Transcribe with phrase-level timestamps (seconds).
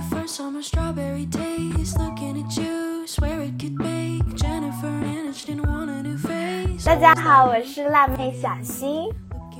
[0.00, 1.98] the first summer strawberry taste.
[1.98, 6.84] Looking at you, swear it could make Jennifer Aniston want a new face.
[6.84, 9.10] 大家好，我是辣妹小新，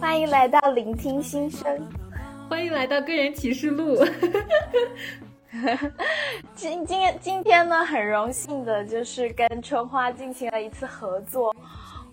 [0.00, 1.62] 欢迎来到聆听心声。
[2.48, 4.02] 欢迎来到个人启示录。
[6.54, 11.54] 今今天今天呢，很荣幸的就是跟春花进行了一次合作。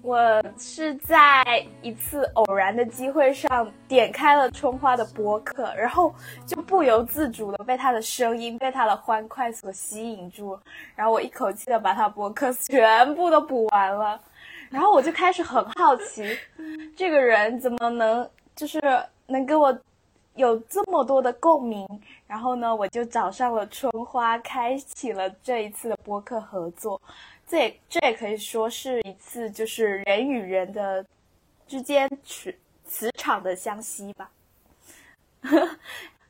[0.08, 1.44] 我是在
[1.82, 10.58] 一次偶然的机会上点开了春花的播客，然后就不由自主的被她的声音、被她的欢快所吸引住，
[10.96, 14.18] 然后我一口气的把她播客全部都补完了，
[14.70, 16.24] 然后我就开始很好奇，
[16.96, 18.80] 这个人怎么能就是
[19.26, 19.78] 能跟我
[20.36, 21.86] 有这么多的共鸣，
[22.26, 27.02] 然后呢，我就找上了春花，开启了这一次的播客合作。
[27.48, 31.04] 这也这也可以说是一次就是人与人的
[31.66, 32.54] 之间磁
[32.86, 34.30] 磁场的相吸吧。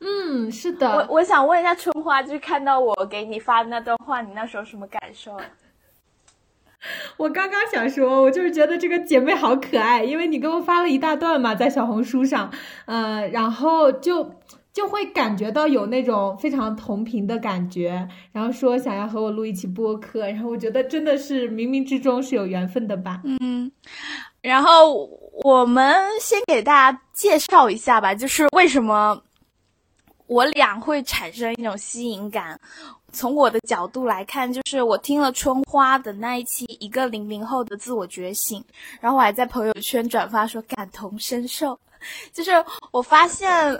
[0.00, 5.36] 嗯，是我的，我我想问一下春花，就是看到我给你发的那段话，你那时候什么感受？
[7.16, 12.52] 我刚刚想说，我就是觉得这个姐妹好可爱，因为你给我发了一大段嘛，在小红书上，
[12.86, 14.32] 呃，然后就
[14.78, 23.20] 就会感觉到有那种非常同频的感觉，然后说想要和我录一期播客，然后我觉得真的是冥冥之中是有缘分的吧。
[23.24, 23.68] 嗯，
[24.40, 25.10] 然后
[25.42, 29.20] 我们先给大家介绍一下吧，就是为什么
[30.28, 32.56] 我俩会产生一种吸引感。
[33.10, 38.60] 从我的角度来看，就是我听了春花的那一期《一个零零后的自我觉醒》，
[39.00, 41.76] 然后我还在朋友圈转发说感同身受。
[42.32, 42.52] 就是
[42.90, 43.78] 我发现，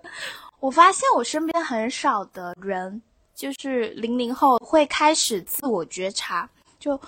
[0.60, 3.00] 我发现我身边很少的人，
[3.34, 6.48] 就是零零后会开始自我觉察，
[6.78, 6.98] 就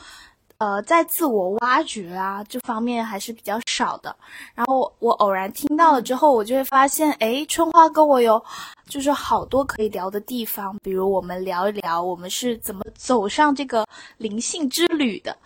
[0.58, 4.14] 呃在自我挖掘啊这方面还是比较少的。
[4.54, 8.42] 然后我偶然听到了之后，我就会发现，哎，春花跟我有
[8.88, 15.36] 就是好多可以聊的地方，比如我们聊一聊我们是怎么走上这个灵性之旅的，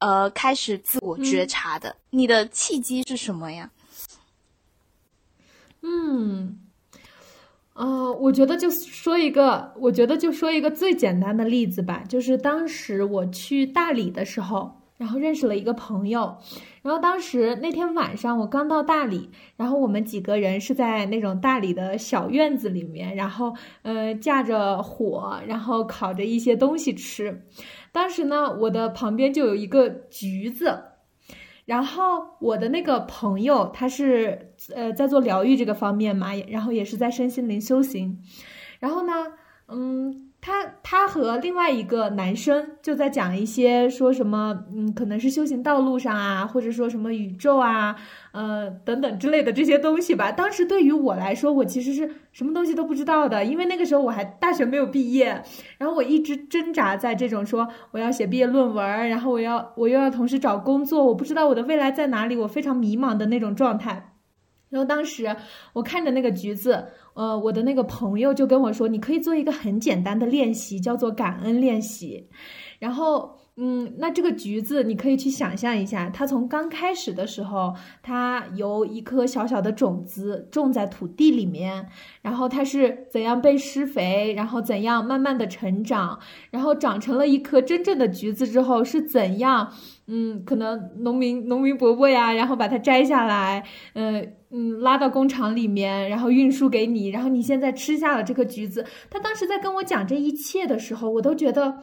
[0.00, 1.94] 呃，开始自我觉察的。
[2.10, 3.68] 你的契机是什么呀？
[5.86, 6.58] 嗯，
[7.74, 16.34] 呃，我觉得就说一个，我觉得就说一个最简单的例子吧，就是当时我去大理的时候，然后认识了一个朋友，
[16.80, 19.28] 然后当时那天晚上我刚到大理，
[19.58, 27.42] 然后我们几个人是在那种大理的小院子里面，然后呃架着火，然后烤着一些东西吃。
[27.92, 30.82] 当时呢，我的旁边就有一个橘子。
[31.64, 38.20] 然后我的那个朋友，他是呃在做疗愈这个方面嘛，然后也是在身心灵修行。
[38.80, 39.12] 然后呢，
[39.68, 47.96] 嗯，他他和另外一个男生就在讲一些说什么，嗯，可能是修行道路上啊，或者说什么宇宙啊，
[48.32, 50.30] 呃等等之类的这些东西吧。
[50.30, 55.42] 当时对于我来说，我其实是什么东西都不知道的，因为那个时候我还大学没有毕业，
[55.78, 64.10] 然后我一直挣扎在这种说我要写毕业论文，然后我要我又要同时找工作，我不知道我的未来在哪里，我非常迷茫的那种状态。
[64.68, 65.36] 然后当时
[65.72, 72.28] 我看着那个橘子，呃，我的那个朋友就跟我说，你可以做一个很简单的练习，叫做感恩练习。
[72.80, 77.72] 然后，嗯，那这个橘子你可以去想象一下，它从刚开始的时候，
[78.02, 81.86] 它由一颗小小的种子种在土地里面，
[82.20, 86.18] 然后它是怎样被施肥，然后怎样慢慢的成长，
[86.50, 89.72] 然后长成了一颗真正的橘子之后是怎样，
[90.08, 93.64] 嗯，可能农民农民伯伯呀，然后把它摘下来，
[93.94, 94.34] 嗯。
[94.56, 98.86] 嗯，拉到工厂里面，然后运输给你，然后你现在吃下了这颗橘子。
[99.10, 101.76] 他当时在跟我讲这一切的时候，我都觉得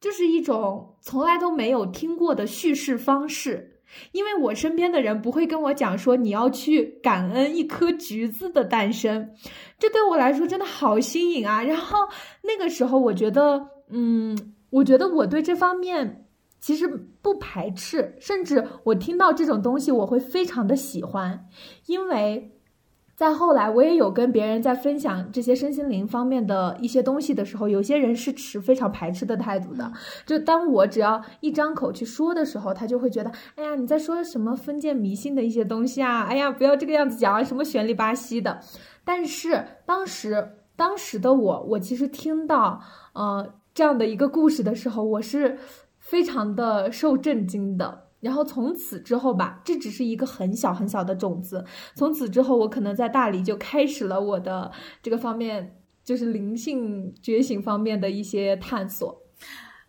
[0.00, 3.80] 就是一种从来都没有听过的叙事方式，
[4.12, 9.28] 因为我身边的人不会跟我讲说你要去感恩一颗橘子的诞生，
[9.76, 11.60] 这对我来说真的好新颖啊。
[11.60, 11.98] 然后
[12.44, 16.25] 那个时候，我觉得，嗯，我觉得我对这方面。
[16.58, 16.88] 其实
[17.22, 21.46] 不排斥，甚至我听到这种东西，我会非常的喜欢，
[21.86, 22.52] 因为
[23.14, 29.90] 在后来我也有跟别人在分享这些身心灵方面的一些东西的时候，有些人是持非常排斥的态度的。
[30.26, 36.24] 就当我只要一张口去说的时候，他就会觉得，哎呀，你在说什么封建迷信的一些东西啊？
[36.24, 38.60] 哎呀，不要这个样子讲啊，什么玄里巴西的。
[39.04, 42.78] 但是当时当时的我，我其实听到
[43.14, 45.58] 呃这样的一个故事的时候，我是。
[46.08, 51.64] 非常的受震惊的，然后从此之后吧，这只是一个很小很小的种子。
[51.96, 54.70] 从此之后，我可能在大理就开始了我的
[55.02, 59.20] 这个方面，就是灵性觉醒方面的一些探索。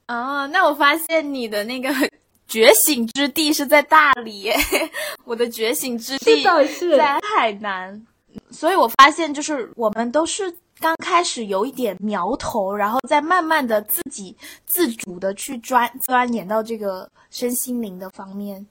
[0.08, 1.90] 哦，那我发现你的那个
[2.48, 4.50] 觉醒之地是在大理，
[5.24, 8.06] 我的觉醒之地是在海南，
[8.50, 10.52] 所以我发现就是我们都是。
[10.80, 14.36] 刚开始有一点苗头，然后再慢慢的自己
[14.66, 18.66] 自主的去钻钻研到这个身心灵的方面，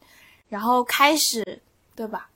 [0.48, 1.62] 然后开始，
[1.94, 2.28] 对吧？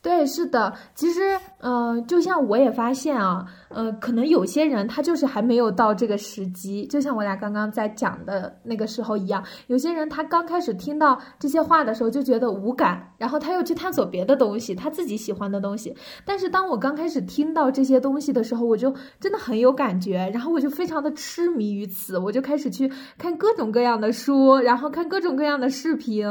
[0.00, 15.92] 对，是的，其实，嗯，就像我也发现啊，呃，可能有些人他就是还没有到这个时机，就像我俩刚刚在讲的那个时候一样，有些人他刚开始听到这些话的时候就觉得无感，然后他又去探索别的东西，他自己喜欢的东西。
[16.24, 22.88] 但是当我刚开始听到这些东西的时候，我就真的很有感觉，然后我就非常的痴迷于此，我就开始去
[23.18, 26.24] 看各种各样的书，然后看各种各样的视频，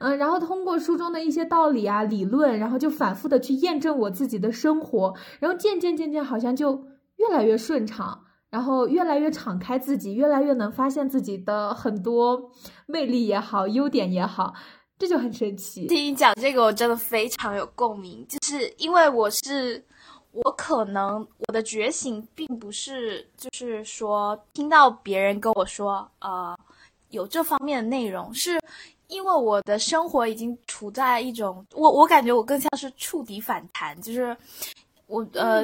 [0.00, 3.14] 嗯，然后通过书中的一些道理啊、理论，然后就反。
[3.14, 6.83] 复的去验证我自己的生活，然后渐渐渐渐好像就
[7.16, 12.50] 越来越顺畅，然后越来越敞开自己，越来越能发现自己的很多
[12.86, 14.54] 魅力也好，优点也好，
[14.98, 15.86] 这就很神奇。
[15.86, 19.84] 听你讲这个，我真的非常有共鸣，就是因为我是
[20.32, 26.56] 我可能我的觉醒并不是就是说听到别人跟我说呃
[27.10, 28.58] 有这方面的内容是。
[29.08, 34.34] 因为我的生活已经处在一种，我我感觉我更像是触底反弹，就是
[35.06, 35.62] 我呃，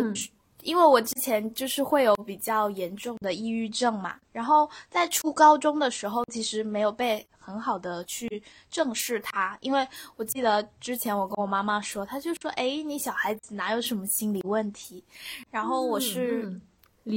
[0.63, 9.87] 因为我之前就是会有比较严重的抑郁症嘛，然后在初高中的时候，其实没有被很好的去正视它，因为
[10.17, 15.03] 我记得之前我跟我妈妈说，她就说，哎，你小孩子哪有什么心理问题，
[15.51, 16.61] 然后我是。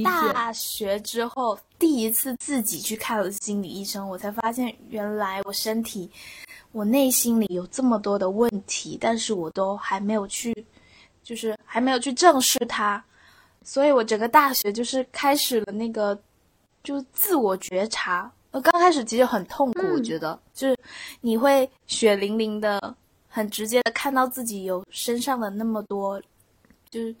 [0.02, 6.10] 大学之后，第一次自己去看了心理医生，我才发现原来我身体、
[6.72, 10.66] 我内心里有这么多的问题，但是我都还没有去，
[11.22, 13.04] 就是还没有去正视它，
[13.64, 16.16] 所以我整个大学就是开始了那个，
[16.82, 18.30] 就自我觉察。
[18.52, 20.78] 我，刚开始其实很痛苦，我觉得就是
[21.20, 22.94] 你会血淋淋的、
[23.26, 26.22] 很直接的看到自己有身上的那么多，
[26.90, 27.12] 就是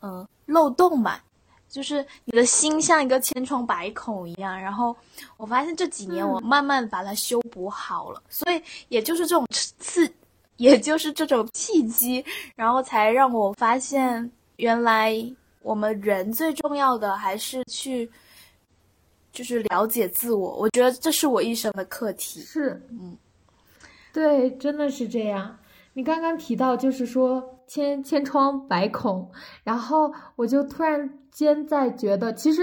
[0.00, 1.22] 嗯漏洞吧。
[1.68, 4.96] 就是你的心像一个千疮百孔一样，然后
[5.36, 9.46] 我发现这几年我慢慢把它修补好了，所以也就是这种
[9.78, 10.12] 刺，
[10.56, 12.24] 也就是这种契机，
[12.56, 15.14] 然后才让我发现，原来
[15.62, 18.10] 我们人最重要的还是去，
[19.32, 20.56] 就是了解自我。
[20.58, 22.40] 我觉得这是我一生的课题。
[22.40, 23.16] 是，嗯，
[24.12, 25.56] 对，真的是这样。
[25.92, 29.30] 你刚刚提到就是说千千疮百孔，
[29.64, 32.62] 然后我就突然间在觉得，其实，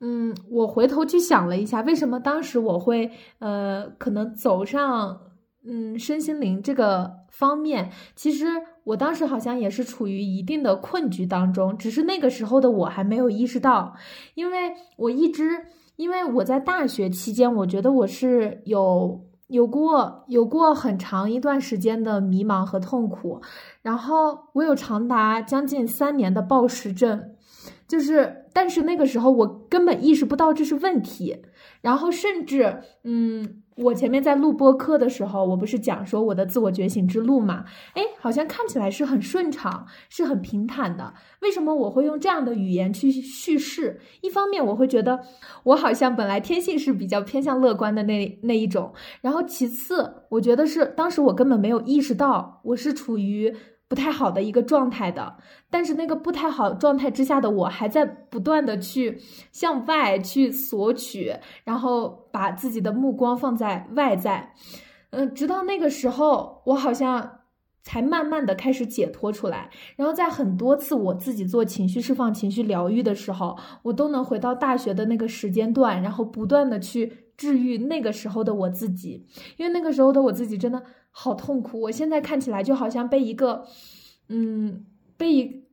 [0.00, 5.18] 嗯，我回头去想了一下，为什么当时我会呃可能走上
[5.64, 8.46] 嗯身心灵这个方面，其实
[8.84, 13.94] 我当时好像也是处于一定的困局当中，只是那个时候的我还没有意识到，
[14.34, 15.66] 因为我一直
[15.96, 19.24] 因为我在大学期间，我觉得我是有。
[19.48, 23.42] 有过有过很长一段时间的迷茫和痛苦，
[23.82, 27.22] 然后我有长达将近三年的暴食症，
[27.86, 31.42] 就是，但是那个时候我根本意识不到这是问题，
[31.82, 33.62] 然后甚至，嗯。
[33.76, 37.64] 我前面在录播课的时候，我不是讲说我的自我觉醒之路嘛？
[37.94, 41.12] 哎，好像看起来是很顺畅，是很平坦的。
[41.42, 44.00] 为什么我会用这样的语言去叙事？
[44.20, 45.20] 一方面我会觉得
[45.64, 53.54] 我好像本来天性是比较偏向乐观的那那一种，然后其次我觉得是当时我根本没有意识到我是处于。
[53.86, 55.36] 不太好的一个状态的，
[55.70, 59.20] 但是那个不太好状态之下的我，还在不断的去
[59.52, 61.32] 向外去索取，
[61.64, 64.52] 然后把自己的目光放在外在，
[65.10, 67.38] 嗯，直到那个时候，我好像
[67.80, 69.70] 才慢慢的开始解脱出来。
[69.94, 79.24] 然后在很多次我自己做情绪释放、情绪疗愈的时候，我都能回到大学的那个时间段，然后不断的去治愈那个时候的我自己，
[79.56, 80.82] 因为那个时候的我自己真的。
[81.16, 81.80] 好痛苦！
[81.82, 83.64] 我现在看起来就好像被一个，
[84.28, 84.84] 嗯，
[85.16, 85.64] 被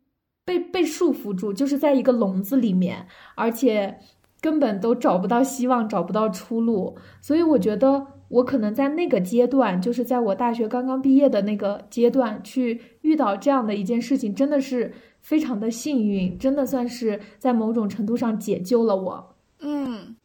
[0.46, 3.98] 被被束缚住，就是在一个笼子里面，而且
[4.41, 6.98] 根本都找不到希望，找不到出路。
[7.21, 19.36] 所以我觉得我可能在那个阶段，就是在我大学刚刚毕业的那个阶段，去遇到这样的一件事情，真的是非常的幸运，真的算是在某种程度上解救了我。
[19.60, 20.15] 嗯。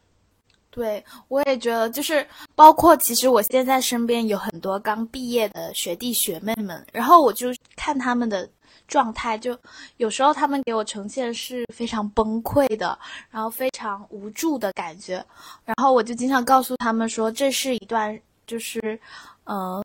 [0.69, 8.47] 对，我也觉得，就是包括其实我现在身边有很多刚毕业的学弟学妹们，然后我就看他们的
[8.87, 9.59] 状态，就
[9.97, 12.99] 有时候他们给我呈现是非常崩溃的，
[13.31, 15.25] 然后非常无助的感觉，
[15.65, 18.99] 然后我就经常告诉他们说，这是一段就是，
[19.45, 19.85] 呃，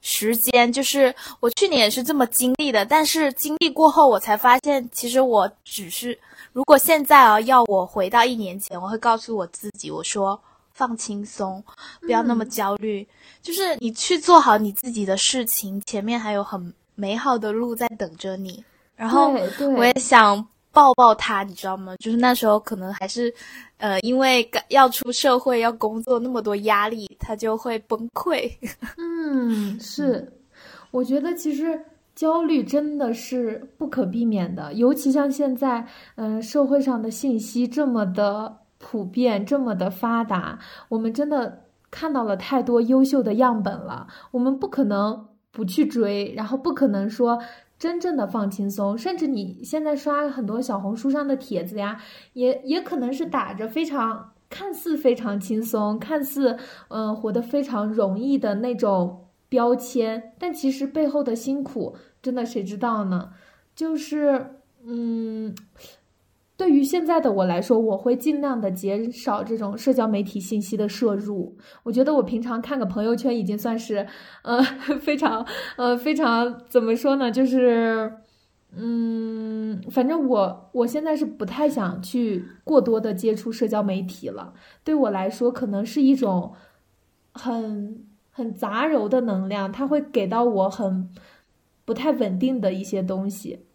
[0.00, 6.18] 时间，就是我去年也是这么经历的，但是经历过后，我才发现，其实我只是。
[6.52, 10.38] 如果现在啊，要我回到一年前，我会告诉我自己，我说
[10.74, 11.64] 放轻松，
[12.00, 13.08] 不要那么焦虑，
[13.40, 18.64] 就是你去做好你自己的事情，前面还有很美好的路在等着你。
[18.94, 19.32] 然后
[19.76, 21.96] 我也想抱抱他，你知道吗？
[21.96, 23.34] 就是那时候可能还是，
[23.78, 28.48] 呃，因为要出社会要工作那么多压力，他就会崩溃。
[28.98, 30.32] 嗯，是，
[30.92, 31.78] 我觉得其实
[32.14, 40.56] 焦虑真的是不可避免的，尤其像现在，嗯，社会上的信息这么的普遍，这么的发达，
[40.88, 47.38] 我们真的看到了太多优秀的样本了，我们不可能不去追，然后不可能说。
[47.78, 52.00] 真正的放轻松，甚至你现在刷很多小红书上的帖子呀，
[52.32, 56.56] 也也可能是打着非常看似非常轻松，看似
[56.90, 63.30] 嗯活得非常容易的那种标签，但其实背后的辛苦，真的谁知道呢？
[63.74, 65.52] 就是嗯。
[66.62, 71.56] 对于现在的我来说，我会尽量的减少这种社交媒体信息的摄入。
[71.82, 74.06] 我觉得我平常看个朋友圈已经算是，
[74.44, 74.62] 呃，
[75.00, 75.44] 非常，
[75.76, 77.32] 呃，非常怎么说呢？
[77.32, 78.12] 就是，
[78.76, 84.54] 嗯，反正我我现在是不太想去过多的接触社交媒体了。
[84.84, 86.52] 对我来说，可能是一种
[87.32, 91.10] 很很杂糅的能量，它会给到我很
[91.84, 93.66] 不太稳定的一些东西。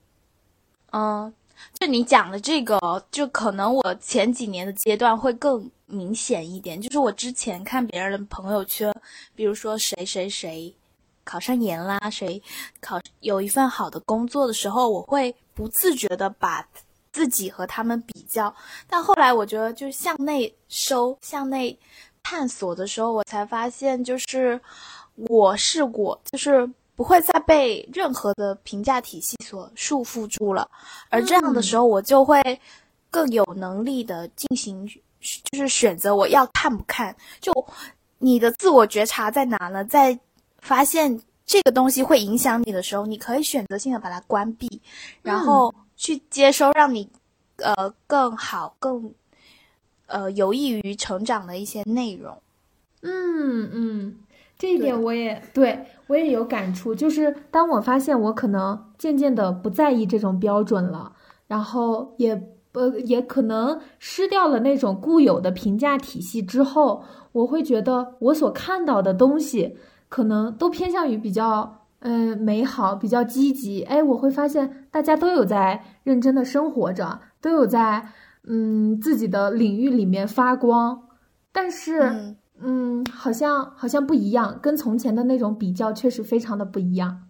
[0.91, 1.33] 嗯。
[1.73, 2.79] 就你讲的这个，
[3.11, 6.81] 就可能我前几年的阶段会更明显一点。
[6.81, 8.93] 就是我之前看别人的朋友圈，
[9.35, 10.73] 比如说谁谁谁
[11.23, 12.41] 考上研啦，谁
[12.79, 16.67] 考有一份好的工作的时候，我会不自觉的把
[17.11, 18.53] 自己和他们比较。
[18.87, 21.77] 但后来我觉得，就向内收、向内
[22.23, 24.59] 探索的时候，我才发现，就是
[25.15, 26.69] 我是我，就是。
[26.97, 30.67] 不会再被任何的评价体系所束缚住了，
[31.09, 32.41] 而这样的时候，我就会
[33.11, 34.83] 更有能力的进行，
[35.51, 37.15] 就是选择我要看不看。
[37.39, 37.53] 就
[38.17, 39.85] 你的自我觉察在哪呢？
[39.85, 40.17] 在
[40.57, 44.81] 发现这个东西会影响你的时候，你可以选择性的把它关闭，
[45.21, 47.07] 然后去接收让你
[47.57, 49.13] 呃更好、更
[50.07, 52.35] 呃有益于成长的一些内容。
[53.01, 54.17] 嗯嗯。
[54.57, 61.13] 这一点我也对我也有感触，就是当我发现我可能渐渐的不在意这种标准了，
[61.45, 62.33] 然后也
[62.73, 69.77] 呃也可能失掉了那种固有的评价体系之后，我会觉得我所看到的东西
[70.09, 73.83] 可能都偏向于比较嗯美好、比较积极。
[73.83, 78.07] 哎，我会发现大家都有在认真的生活着，都有在
[78.47, 80.99] 嗯自己的领域里面发光，
[81.51, 81.99] 但是。
[81.99, 82.36] 嗯，
[83.11, 87.23] 好像好像不一样，跟从前的那种比较确实非常的不一样。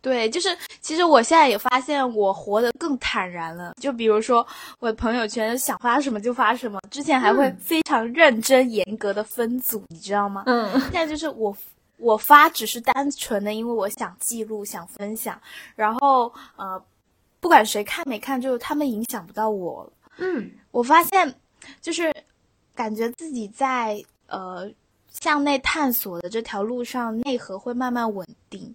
[0.00, 0.48] 对，就是
[0.80, 3.72] 其实我现在也发现我活得更坦然了。
[3.80, 4.44] 就比如说
[4.80, 10.42] 我的朋友圈想发什么就发什么，之前还会非常认真严格的分组，你知道吗？
[10.46, 10.68] 嗯。
[10.80, 11.56] 现在就是我
[11.98, 15.40] 我发只是单纯的因为我想记录想分享，
[15.76, 16.82] 然后呃
[17.38, 19.88] 不管谁看没看，就是他们影响不到我。
[20.18, 20.50] 嗯。
[20.72, 21.32] 我发现
[21.80, 22.12] 就是
[22.74, 24.02] 感觉自己在。
[24.32, 24.68] 呃，
[25.12, 28.74] 向内探索的这条路上，内核会慢慢稳定。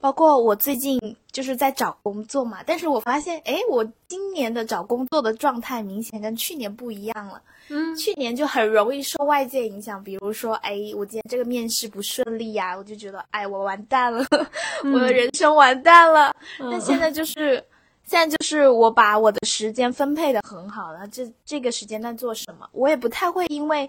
[0.00, 0.98] 包括我最近
[1.30, 7.40] 就是在找工作嘛，但是我发现，哎，我今年的找工作的状态明显跟去年不一样了。
[7.68, 14.26] 嗯，去年就很容易受外界影响，比如说，哎，我今天这个面试不顺利呀，我就觉得，哎，我完蛋了，
[14.92, 16.34] 我的人生完蛋了。
[16.58, 17.64] 那现在就是，
[18.04, 23.88] 现在就是我把我的时间分配的很好了，这这个时间段做什么，我也不太会因为。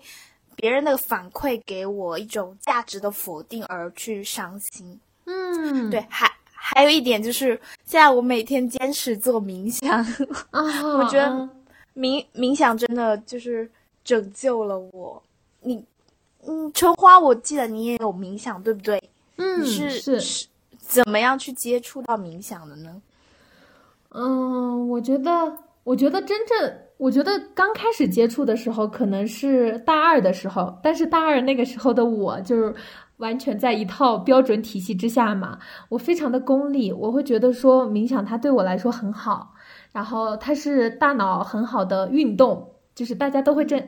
[0.56, 10.06] 别人的反馈给我一种价值的否定而去伤心，嗯，对，还还有一点就是，现在我每天坚持做冥想，
[10.52, 11.50] 我觉得
[11.96, 13.70] 冥冥想真的就是
[14.04, 15.22] 拯救了我。
[15.62, 15.84] 你，
[16.46, 19.02] 嗯，春花，我记得你也有冥想，对不对？
[19.38, 23.02] 嗯，你是是怎么样去接触到冥想的呢？
[24.10, 26.80] 嗯，我觉得，我觉得真正。
[27.04, 32.74] 我觉得刚开始接触的时候可能是大二的时候，但是大二那个时候的我就是
[33.18, 39.54] 完全在一套标准体系之下嘛，我非常的功利，我会觉得说冥想它对我来说很好，
[39.92, 43.86] 然后它是大脑很好的运动，就是大家都会这，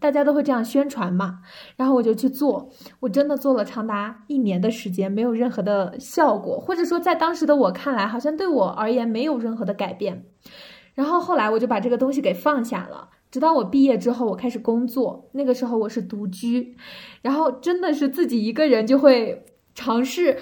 [0.00, 1.38] 大家都会这样宣传嘛，
[1.76, 10.24] 然后我就去做，我真的做了长达一年的时间，没有任何的效果，或者说在当时的我看来，好像对我而言没有任何的改变。
[10.98, 15.30] 然后后来我就把这个东西给放下了，直到我毕业之后，我开始工作。
[15.30, 16.74] 那个时候我是独居，
[17.22, 20.36] 然后真的是自己一个人就会尝试，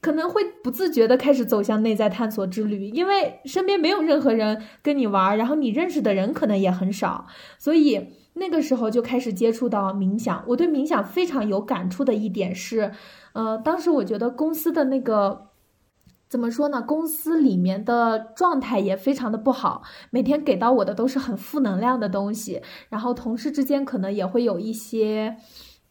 [0.00, 7.24] 可能会不自觉的开始走向内在探索之旅，因为身边没有任何人跟你玩，然后你认识的人可能也很少，
[7.56, 10.42] 所以那个时候就开始接触到冥想。
[10.48, 12.90] 我对冥想非常有感触的一点是，
[13.34, 15.51] 呃，当时我觉得公司的那个。
[16.32, 16.80] 怎么说呢？
[16.80, 25.36] 公司里面的状态也非常的不好，每天给到我的都是很负能量的东西，然后同事之间可能也会有一些，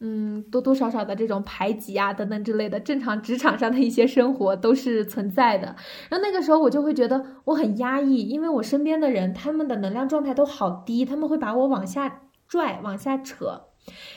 [0.00, 5.76] 嗯，多多少少的这种排挤啊等等之类的，正常职场上的一些生活都是存在的。
[6.10, 13.68] 然后那个时候我就会觉得我很压抑，因为我身边的人他们的能量状态都好低，他们会把我往下拽、往下扯。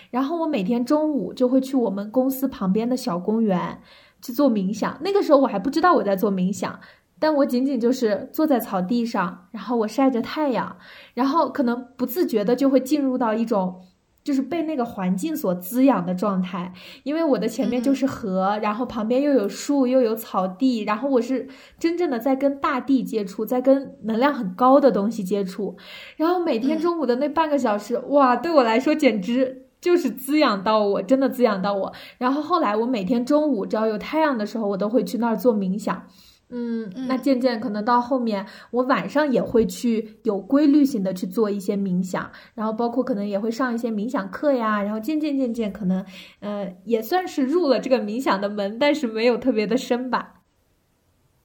[0.10, 3.80] 然后我每天中午就会去我们公司旁边的小公园。
[4.26, 6.80] 去做冥想，那个时候我还不知道我在做冥想，
[7.20, 10.76] 但我仅仅就是坐在草地上，然后我晒着太阳，
[11.14, 13.80] 然后可能不自觉的就会进入到一种
[14.24, 25.78] 就是被那个环境所滋养的状态，因为我的前面就是河，然后旁边又有树又有草地，然后我是真正的在跟大地接触，在跟能量很高的东西接触，
[26.18, 29.65] 然后每天中午的那半个小时，哇，对我来说简直。
[29.86, 31.94] 就是滋养到我，真的滋养到我。
[32.18, 36.08] 然后后来我每天中午只要有太阳的时候，我都会去那儿做冥想。
[36.50, 44.82] 嗯，那渐渐可能到后面，我晚上也会去有规律性的去做一些冥想，然后包括可能也会上一些冥想课呀。
[44.82, 46.04] 然后渐渐渐渐可能，
[46.40, 50.42] 呃，也算是入了这个冥想的门，但是没有特别的深吧。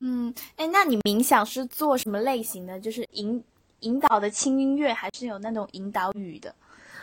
[0.00, 2.80] 嗯，哎，那你冥想是做什么类型的？
[2.80, 3.44] 就是引
[3.80, 6.54] 引导的轻音乐，还是有那种引导语的？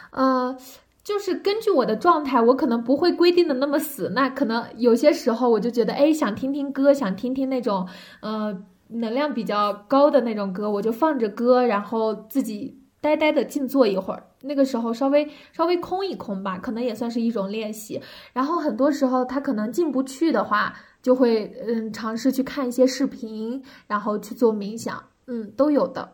[0.09, 0.57] 呃。
[1.07, 4.09] 就是根据我的状态，我可能不会规定的那么死。
[4.13, 7.87] 那可能有些时候我就觉得，哎，想听听歌，想听听那种，
[8.19, 14.21] 呃，能量比较高的那种歌，我就放着歌，然后自己呆呆的静坐一会儿。
[14.41, 18.01] 那个时候稍微稍微空一空吧，可能也算是一种练习。
[18.33, 26.11] 然后很多时候他可能进不去的话，就会嗯尝试去看一些视频，然后去做冥想，嗯，都有的，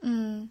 [0.00, 0.50] 嗯。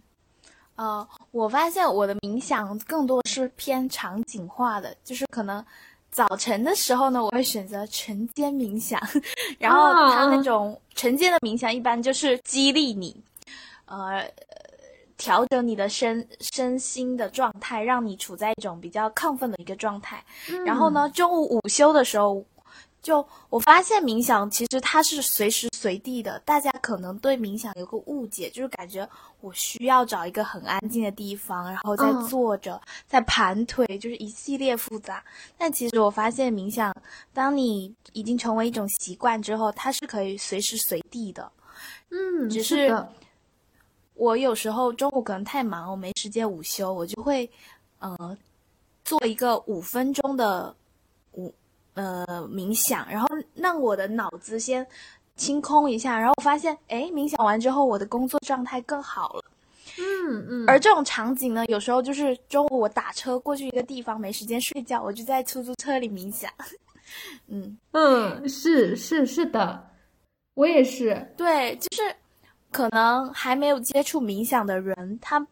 [0.82, 5.64] 呃，我发现我的冥想更多是偏场景化的，就是可能
[6.10, 9.00] 早晨的时候呢，我会选择晨间冥想，
[9.60, 13.16] 然后它那种晨间的冥想一般就是激励你，
[13.84, 14.28] 呃，
[15.16, 20.20] 调整你的身身心的状态，让你处在一种比较亢奋的一个状态。
[20.66, 22.44] 然后呢，中午午休的时候。
[23.02, 29.06] 就我发现冥想其实它是随时随地的，大家可能对冥想有个误解，就是感觉
[29.40, 35.22] 我需要找一个很安静的地方，然后再坐着，再盘腿，就是一系列复杂。
[35.58, 36.94] 但其实我发现冥想，
[37.32, 41.50] 当你已经成为一种习惯之后，它是可以随时随地的。
[42.10, 42.96] 嗯，只是
[44.14, 47.50] 我有时候中午可能太忙，我没时间午休，我就会
[47.98, 48.38] 呃
[49.04, 50.76] 做一个五分钟的午。
[51.94, 54.86] 呃，冥想，然后让我的脑子先
[55.36, 59.44] 清空一下，然后我发现，哎，冥想完之后，我的工作状态更好了。
[59.98, 60.64] 嗯嗯。
[60.66, 66.50] 而这种场景呢，有时候就是中午我打车过去一个地方，没时间睡觉，我就在出租车里冥想。
[67.48, 69.86] 嗯嗯，是是是的，
[70.54, 71.30] 我也是。
[71.36, 72.16] 对，就是
[72.70, 75.46] 可能还没有接触冥想的人，他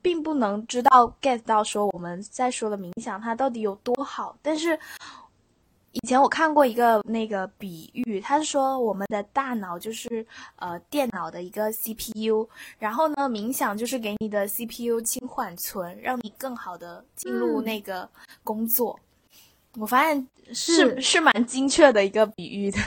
[0.00, 4.78] 并不能知道 get 到说我们在说的冥想它到底有多好，但是。
[5.92, 10.26] 以前我看过一个那个比喻，他是说我们的大脑就是
[10.56, 18.08] 呃电脑的一个 CPU，然后呢冥想就是给你的 CPU 清缓存，让你更好的进入那个
[18.42, 18.98] 工作。
[19.78, 22.78] 我发现是是蛮精确的一个比喻的，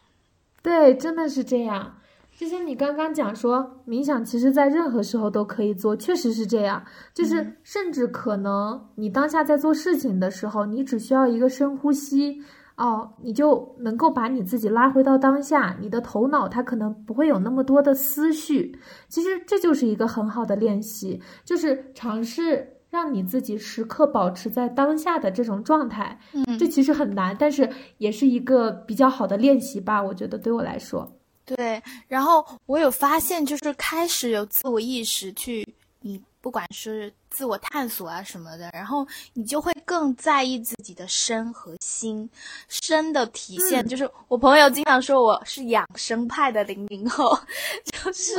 [0.62, 1.98] 对，真的是这样。
[2.36, 6.82] 就像你刚刚讲说，冥想其实在任何时候都可以做，确实是这样。
[7.14, 12.42] 就是甚至可能你当下在做事情的时候，你只需要一个深呼吸，
[12.76, 15.76] 哦，你就能够把你自己拉回到当下。
[15.80, 18.76] 你的头脑它可能不会有那么多的思绪。
[19.08, 26.18] 其实这就是一个很好的练习，就是尝试让你自己时刻保持在当下的这种状态。
[26.32, 27.68] 嗯，这其实很难，但是
[27.98, 30.02] 也是一个比较好的练习吧。
[30.02, 31.10] 我觉得对我来说。
[31.44, 35.66] 对，然后我有发现，就是开始有自我意识去，
[36.00, 42.28] 你不管是自我探索啊什么的，然后你就会更在意自己的身和心。
[42.68, 47.38] 身的体现就是，我朋友经常说我是养生派的零零后，
[47.84, 48.34] 就是，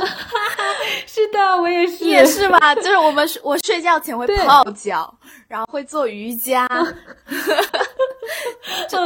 [1.06, 2.74] 是的，我也是， 也是吧？
[2.74, 5.16] 就是我们我睡觉前会泡脚，
[5.46, 6.66] 然后会做瑜伽，
[8.88, 8.98] 就，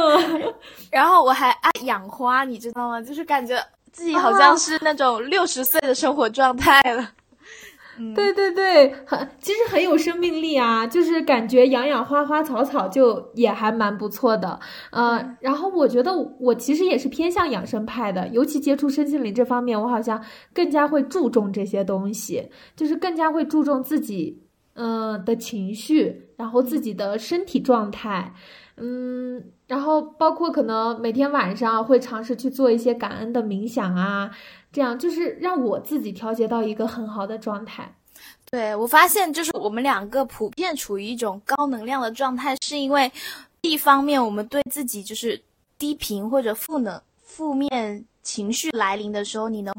[0.89, 2.99] 然后我还爱养花，你知道吗？
[2.99, 3.63] 就是感觉。
[3.91, 7.11] 自己好像是那种六十岁的生活状态了，
[8.15, 14.59] 对对对，很其实很有生命力啊，就是感觉养养花花草草就也还蛮不错的，
[14.91, 20.23] 呃，然后我觉得我其实也是偏向养生派的，尤其接触身心灵这方面，我好像
[20.53, 24.41] 更加会注重这些东西，就是更加会注重自己。
[24.73, 28.33] 嗯的情绪，然后自己的身体状态，
[28.83, 34.31] 嗯，然后包括可能每天晚上会尝试去做一些感恩的冥想啊，
[34.71, 37.95] 这样就是让我自己调节到一个很好的状态。
[38.49, 43.11] 对我发现，就是我们两个普遍处于一种高能量的状态，是因为
[43.61, 45.39] 一方面我们对自己就是
[45.77, 49.73] 低频或者负能负面情绪来临的时候，你能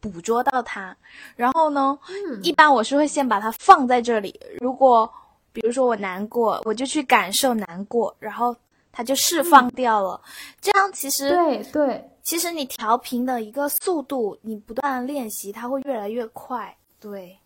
[0.00, 0.96] 捕捉到它。
[1.36, 1.98] 然后呢，
[2.42, 4.34] 一般我是会先把它放在这里。
[4.60, 5.10] 如果
[5.56, 8.54] 比如说我难过，我就去感受难过，然后
[8.92, 10.20] 它就释放掉了。
[10.60, 16.76] 这样其实对对，其实你调频的一个速度，你不断练习，它会越来越快。
[17.00, 17.38] 对。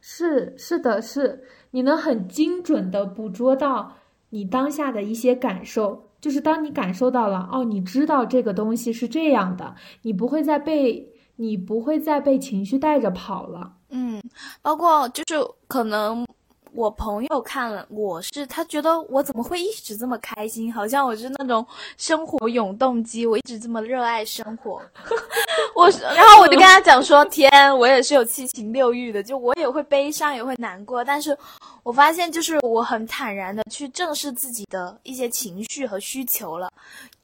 [0.00, 3.92] 是是的，是你能很精准的捕捉到
[4.30, 13.74] 你当下的一些感受，就是当你感受到了，哦，你知道这个东西是这样的，你不会再被你不会再被情绪带着跑了。
[13.90, 14.22] 嗯，
[14.62, 16.26] 包括就是可能。
[16.72, 20.72] 我朋友看了，我是他觉得我怎么会一直这么开心？
[20.72, 24.80] 好像我是那种生活永动机，我一直这么热爱生活。
[25.74, 31.04] 我然后我就跟他讲说：“天，我也是有七情六欲的，就我也会悲伤，也会难过。
[31.04, 31.36] 但是
[31.82, 36.70] 我发现，就是我很坦然的去正视自己的一些情绪和需求了。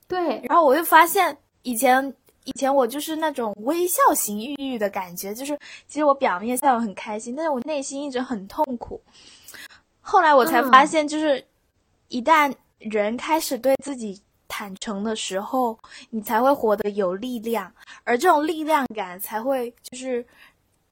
[0.09, 2.15] 对，然后我又发现以前。”
[2.47, 9.03] 以前我就是那种微笑型抑郁的感觉，就是其实我表面笑得很开心，但是我内心一直很痛苦。
[10.07, 11.45] 后来我才发现，就是
[12.07, 15.77] 一旦人开始对自己坦诚的时候，
[16.11, 17.73] 你才会活得有力量，
[18.05, 20.25] 而这种力量感才会就是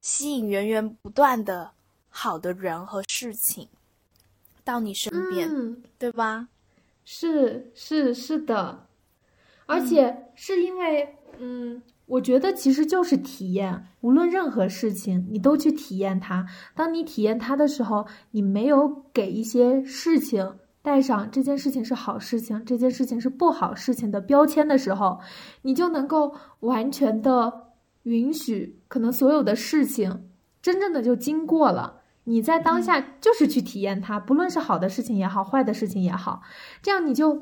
[0.01, 1.71] 吸引源源不断的
[2.09, 3.69] 好的人和事情
[4.65, 5.49] 到你身边，
[5.97, 6.49] 对吧？
[7.05, 8.87] 是是是的，
[9.67, 11.17] 而且是因为。
[11.39, 16.47] 嗯，我觉得其实就是体验，无论任何事情，你都去体验它。
[16.75, 25.19] 当你体验它的时候，你没有给一些事情带上这件事情是好事情，这件事情是不好事情的标签的时候，
[25.63, 27.51] 你就能够完全的
[28.03, 30.29] 允许，可能所有的事情
[30.61, 32.03] 真正的就经过了。
[32.25, 36.43] 你在当下就是去体验它，不论是好的事情也好，坏的事情也好，
[36.83, 37.41] 这样你就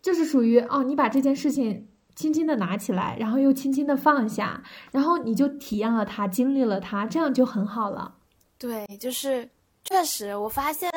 [0.00, 1.88] 就是属于哦，你把这件事情。
[2.14, 8.14] 轻轻的拿起来，然后又轻轻的放下，然后你就体验了它，经历了它，这样就很好了。
[8.58, 9.48] 对，就是
[9.84, 10.90] 确实，我发现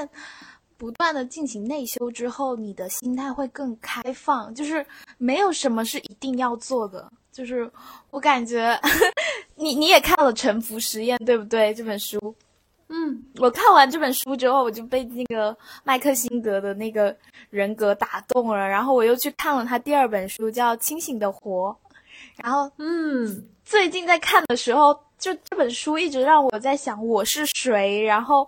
[0.77, 4.85] 不断的进行内修之后，你的心态会更开放，就是
[5.17, 7.11] 没有什么是一定要做的。
[7.31, 7.69] 就是
[8.11, 8.79] 我感觉，
[9.55, 11.73] 你你也看了《沉浮实验》，对不对？
[11.73, 12.33] 这本书。
[12.87, 17.15] 嗯，我看完这本书之后，我就被那个麦克辛格的那个
[17.49, 18.55] 人格打动了。
[18.55, 21.69] 然后我又去看了他第二本书，叫《清醒的活》。
[22.37, 28.47] 然后，嗯，最近在看的时候，就这本书一直让我在想我是谁，然后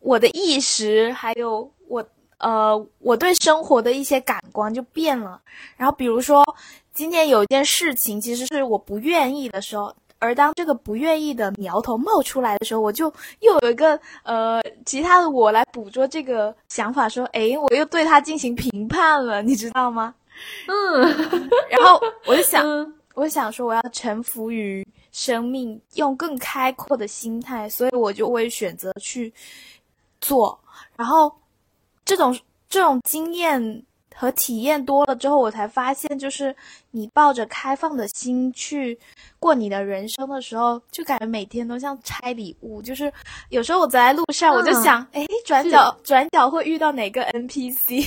[0.00, 2.02] 我的意识，还有我
[2.38, 5.38] 呃我对生活的一些感官就变了。
[5.76, 6.42] 然后比如说
[6.94, 9.94] 今天有一件事情，其实是我不愿意的时候。
[10.20, 20.14] 而当这个不愿意的苗头冒出来的时候，我就又有一个呃其他的我来捕捉这个想法，说，哎，我又对他进行评判了，你知道吗？
[20.68, 21.02] 嗯，
[21.68, 22.64] 然后我就想，
[23.14, 29.32] 我想说，我要臣服于生命，用更开阔的心态，所以我就会选择去
[30.20, 30.56] 做。
[30.96, 31.34] 然后
[32.04, 33.84] 这种这种经验。
[34.14, 36.54] 和体验多了之后，我才发现，就是
[36.90, 38.98] 你抱着开放的心去
[39.38, 42.82] 过你的人生的时候，就感觉每天都像拆礼物。
[42.82, 43.12] 就是
[43.48, 48.04] 有时候我走在路上，我就想，哎，转角转角会遇到哪个 NPC，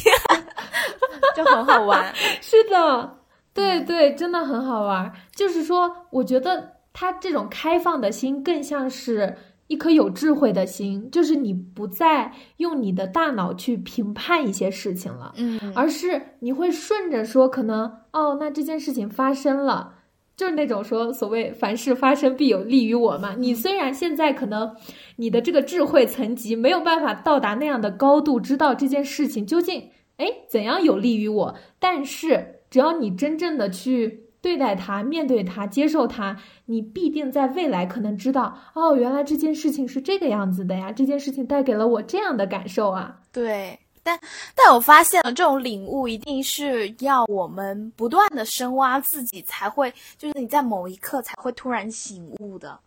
[1.36, 2.14] 就很好玩。
[2.42, 3.18] 是的，
[3.54, 5.12] 对对，真的很好玩。
[5.36, 9.36] 就是说，我觉得他这种开放的心更像是。
[9.68, 19.94] 一颗有智慧的心，就是你不再用你的大脑去评判一些事情了，嗯，而是你会顺着说，可能哦，那这件事情发生了，
[20.36, 23.34] 就是那种说所谓凡事发生必有利于我嘛。
[23.38, 24.76] 你虽然现在可能
[25.16, 34.20] 你的这个智慧层级没有办法到达那样的高度，知道这件事情究竟哎怎样有利于我，但是只要你真正的去。
[34.44, 43.18] 对待它，面对它，接受它，你必定在未来可能知道哦，原来这件事情是这个样子的呀，这件事情带给了我这样的感受啊。
[43.32, 44.20] 对，但
[44.54, 52.78] 但我发现了这种领悟一定是要我们不断的深挖自己才会，就是你在某一刻才会突然醒悟的。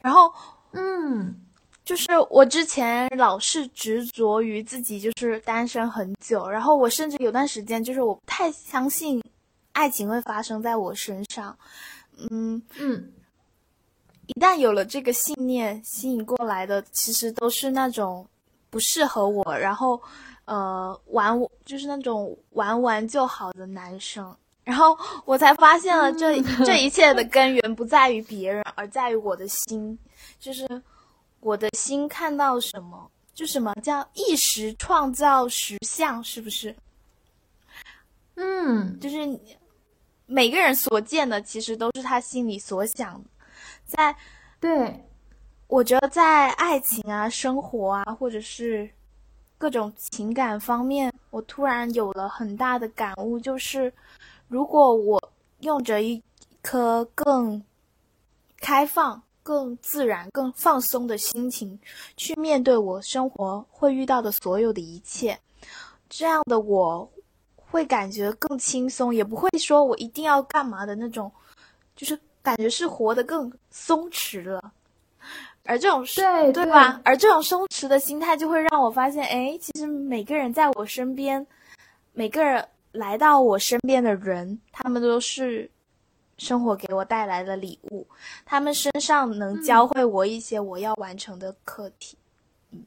[0.00, 0.28] 然后，
[0.72, 1.36] 嗯，
[1.84, 9.22] 就是我之前老是执着于自己就是单身很久，然后我甚至有段时间就是我不太相信。
[9.76, 11.54] 爱情会发生在我身上，
[12.30, 13.12] 嗯嗯，
[14.26, 18.26] 一旦有了这个信念，吸引过来的其实都是那种
[18.70, 20.00] 不适合我，然后
[20.46, 24.34] 呃玩就是那种玩玩就好的男生。
[24.64, 29.96] 然后我才发现了这这一切的 根源不在于别人，而在于我的心，
[30.40, 30.66] 就是
[31.40, 36.74] 我的心看到什么，就什么叫意识创造实相，是不是？
[38.38, 39.18] 嗯，就是
[40.26, 43.30] 每个人所见的，其实都是他心里所想的。
[43.84, 44.14] 在
[44.58, 45.04] 对，
[45.68, 48.90] 我觉得在爱情啊、生活啊，或者是
[49.56, 53.92] 各种情感方面，我突然有了很大的感悟，就是
[54.48, 55.22] 如果我
[55.60, 56.20] 用着一
[56.60, 57.62] 颗更
[58.60, 61.78] 开放、更自然、更放松的心情
[62.16, 65.38] 去面对我生活会遇到的所有的一切，
[66.08, 67.08] 这样的我。
[67.70, 71.30] 会感觉更轻松，也不会说我一定要干嘛的那种，
[71.94, 74.72] 就是感觉是活得更松弛了。
[75.64, 77.00] 而这种对对吧？
[77.04, 81.44] 而这种松弛的心态就会让我发现，哎，其实每个人在我身边，
[82.12, 85.68] 每个人来到我身边的人，他们都是
[86.38, 88.06] 生活给我带来的礼物，
[88.44, 92.16] 他们身上能教会我一些我要完成的课题。
[92.70, 92.84] 嗯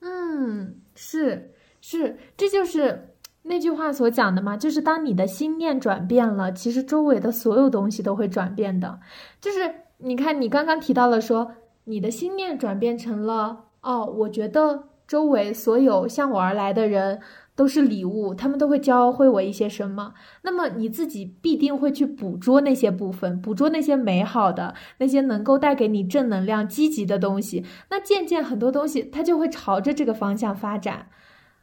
[0.00, 3.12] 嗯，是是，这就是。
[3.48, 8.98] 那句话所讲的嘛，就是当你的心念转变了，其实周围的所有东西都会转变的。
[9.40, 11.50] 就是你看，你刚刚提到了说，
[11.84, 17.20] 你的心念转变成了哦，我觉得周围所有向我而来的人
[17.54, 20.12] 都是礼物，他们都会教会我一些什么。
[20.42, 27.64] 那么你自己必定会去捕捉那些部分，捕捉那些美好的，那些能够带给你正能量、积极的东西。
[27.88, 31.06] 那渐渐很多东西它就会朝着这个方向发展。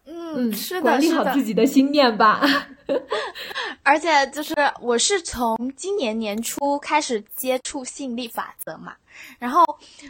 [0.05, 2.41] 嗯，是的，管理好自己的心念吧。
[3.83, 8.93] 而且就是我是从今年年初开始接触吸引力法则嘛，
[9.39, 9.63] 然后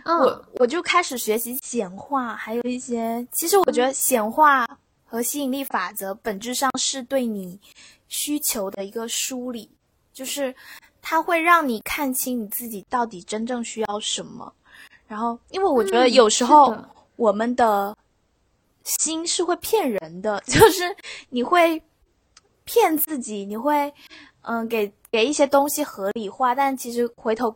[0.06, 3.26] 我我就开始学习显化，还有一些。
[3.32, 4.66] 其实我觉得显化
[5.06, 7.60] 和吸引力法则本质上是对你
[8.08, 9.70] 需求的一个梳理，
[10.12, 10.54] 就是
[11.02, 14.52] 它会让你看清你自己到底真正需要什么。
[15.08, 16.76] 然后，因为我觉得有时候
[17.16, 17.96] 我们的。
[18.84, 20.84] 心是会骗人的， 就是
[21.30, 21.82] 你会
[22.64, 23.94] 骗自己，你会
[24.42, 27.56] 嗯给给一些东西合理化，但其实回头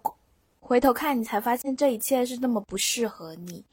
[0.59, 3.63] 回头看你才发现这一切是那么不适合你。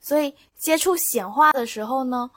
[0.00, 2.30] 所以接触显化的时候呢，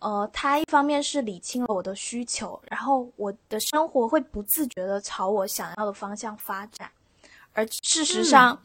[0.00, 6.90] 呃，它一方面是理清了我的需求，然后我的生活会不自觉的朝我想要的方向发展，
[7.52, 8.60] 而事实上。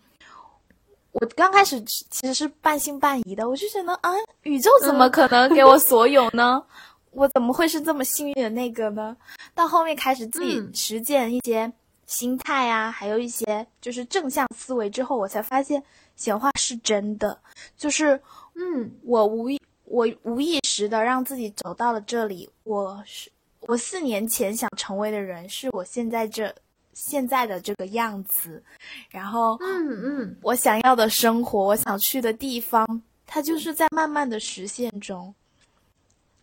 [1.14, 4.12] 我刚开始其实是半信半疑的，我就觉得啊，
[4.44, 6.64] 宇宙怎么可能给我所有呢？
[7.12, 9.18] 我怎么会是这么幸运的那个呢？
[9.54, 11.70] 到后面开始自己实践一些
[12.06, 15.84] 心态啊，还有一些就是正向思维之后，我才发现
[16.16, 17.38] 显化是真的。
[17.76, 18.18] 就是
[18.56, 22.50] 嗯，我无意我无意识的让自己走到了这里。
[22.64, 23.30] 我是
[23.68, 26.56] 我四年前想成为的人，是我现在这。
[26.94, 28.62] 现在的这个样子，
[29.10, 35.34] 然后，嗯嗯，我想要的生活，我想去的地方，它就是在慢慢的实现中，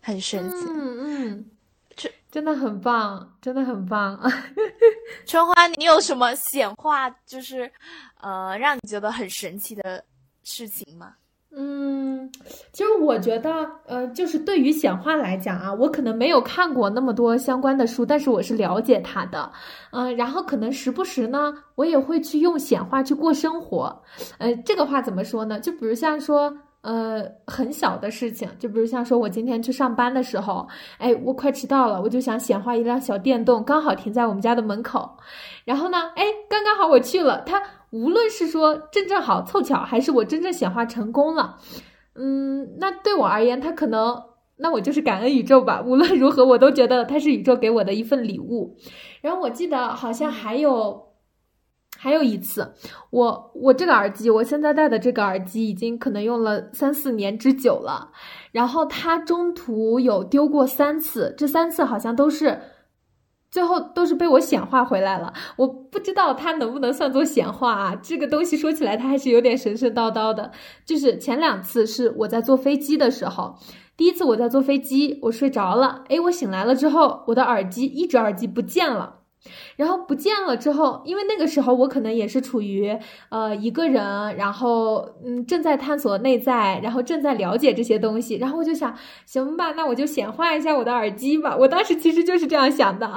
[0.01, 0.65] 很神奇。
[0.69, 1.45] 嗯嗯，
[1.95, 4.19] 这真的很棒，真的很棒。
[5.25, 7.71] 春花，你有什么显化，就是
[8.21, 10.03] 呃，让你觉得很神奇的
[10.43, 11.15] 事情吗？
[11.51, 12.29] 嗯，
[12.71, 19.51] 其实我觉得，呃，就是对于显化来讲啊，我可能没有看过那么多相关的书，但是我是了解它的，
[19.91, 23.99] 嗯，然后可能时不时呢，我也会去用显化去过生活，
[24.37, 25.59] 呃，这个话怎么说呢？
[25.59, 30.67] 就比如像说，呃，很小的事情，就比如像说我今天去上班的时候，
[30.99, 35.17] 哎，我快迟到了，我就想显化一辆小电动，刚好停在我们家的门口，
[35.65, 37.59] 然后呢，哎，刚刚好我去了，它。
[37.91, 41.57] 无论是说正正好凑巧，还是我真正显化成功了，
[42.15, 44.21] 嗯，那对我而言，它可能，
[44.57, 45.81] 那我就是感恩宇宙吧。
[45.85, 48.75] 无论如何，我都觉得它是宇宙给我的一份礼物。
[49.21, 51.13] 然后我记得好像还有，
[51.97, 52.73] 还有一次，
[53.09, 58.11] 我我这个耳机，我现在戴的这个耳机已经可能用了三四年之久了，
[58.51, 62.59] 然后它中途有丢过三次，这三次好像都是。
[63.51, 67.95] 最后都是被我显化回来了，我不知道它能不能算作显化啊？
[67.95, 70.51] 这个东西说起来它还是有点神神叨叨的。
[70.85, 73.55] 就是前两次是我在坐飞机的时候，
[73.97, 79.18] 第一次我在坐飞机，我睡着了，诶，我醒来了之后，我的耳机一只耳机不见了。
[79.77, 82.97] 然后不见了之后，因为那个时候我可能也是处于
[83.29, 88.93] 呃一个人，然后嗯正在探索内在，然后正在了解这些东西，然后我就想，
[89.25, 91.55] 行吧，那我就显化一下我的耳机吧。
[91.57, 93.09] 我当时其实就是这样想的，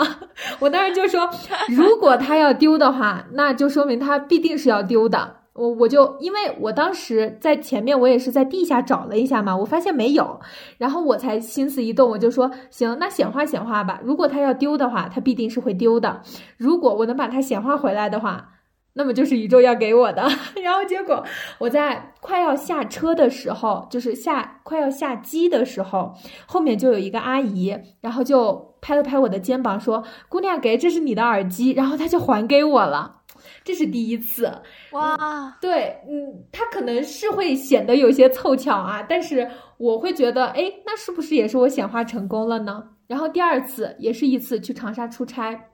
[0.61, 1.28] 我当时就说，
[1.68, 5.41] 如果他要丢的话，那就说明他必定是要丢的。
[5.54, 10.40] 我我就因为我当时在前面，我也是在地下找了一下嘛，我发现没有，
[10.78, 14.00] 然后我才心思一动，我就说行，那显化显化吧。
[14.02, 16.22] 如果它要丢的话，它必定是会丢的。
[16.56, 18.48] 如果我能把它显化回来的话。
[18.94, 20.20] 那么就是宇宙要给我的，
[20.62, 21.24] 然后结果
[21.56, 26.12] 我在快要下车的时候，就是下快要下机的时候，
[26.44, 33.21] 后面就有一个阿姨，然后就拍了拍我的肩膀说：“姑娘，给这是你的耳机。”然后她就还给我了，
[33.64, 34.53] 这是第一次。
[34.92, 39.48] 哇，对，嗯，他可能是会显得有些凑巧啊，但是
[39.79, 42.83] 我会觉得，哎，那是不是也是我显化成功了呢？
[43.07, 45.68] 然后第二次也是一次去长沙出差。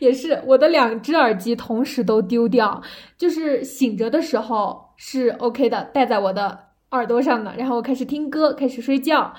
[0.00, 2.82] 也是我的两只耳机同时都丢掉，
[3.16, 6.58] 就是醒着的时候是 OK 的，戴在我的
[6.90, 9.32] 耳朵上的，然后我开始听歌，开始睡觉，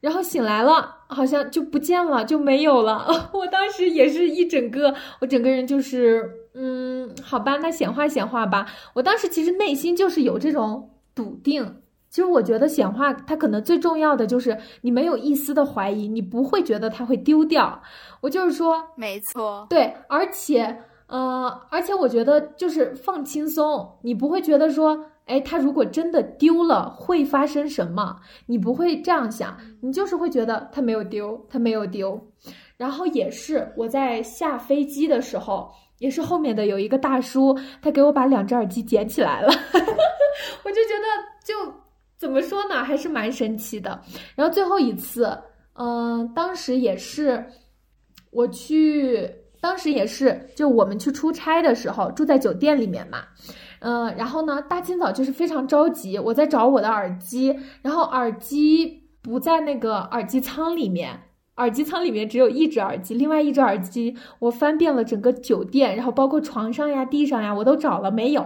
[0.00, 3.06] 然后醒来了，好像就不见了，就没有了。
[3.32, 8.66] 我当时也是一整个，我整个人就是，嗯，好吧，那显化显化吧。
[8.94, 11.78] 我当时其实内心就是有这种笃定。
[12.10, 17.80] 其实我觉得显化它可能最重要的就是你没有一丝的怀疑，你不会觉得它会丢掉。
[18.20, 28.14] 我就是说，没错，对，而且，呃，而且我觉得就是放轻松，你不会觉得说，哎，它如果真的丢了会发生什么？
[28.44, 32.20] 你不会这样想，你就是会觉得它没有丢，它没有丢。
[32.76, 39.48] 然后也是我在下飞机的时候，也是后面的有一个大叔，他给我把两只耳机捡起来了，
[40.64, 41.06] 我就觉得
[41.42, 41.54] 就。
[42.22, 44.00] 怎么说呢，还是蛮神奇的。
[44.36, 45.36] 然后最后一次，
[45.74, 47.44] 嗯，当时也是
[48.30, 49.28] 我去，
[49.60, 53.24] 当时也是就我们去出差的时候，住在酒店里面嘛，
[53.80, 61.18] 嗯，然后呢，大清早就是非常着急，我在找我的耳机，然后耳机不在那个耳机仓里面。
[61.56, 68.40] 耳机仓里面只有一只耳机，另外一只耳机我翻遍了整个酒店，然后包括床上呀、地上呀，我都找了没有。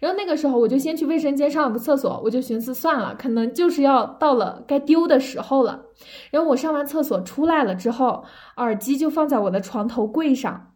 [0.00, 5.82] 然后那个时候我就先去卫生间上了个厕所，我就寻思算了，可能就是要到了该丢的时候了。
[6.30, 8.24] 然后我上完厕所出来了之后，
[8.56, 10.72] 耳机就放在我的床头柜上，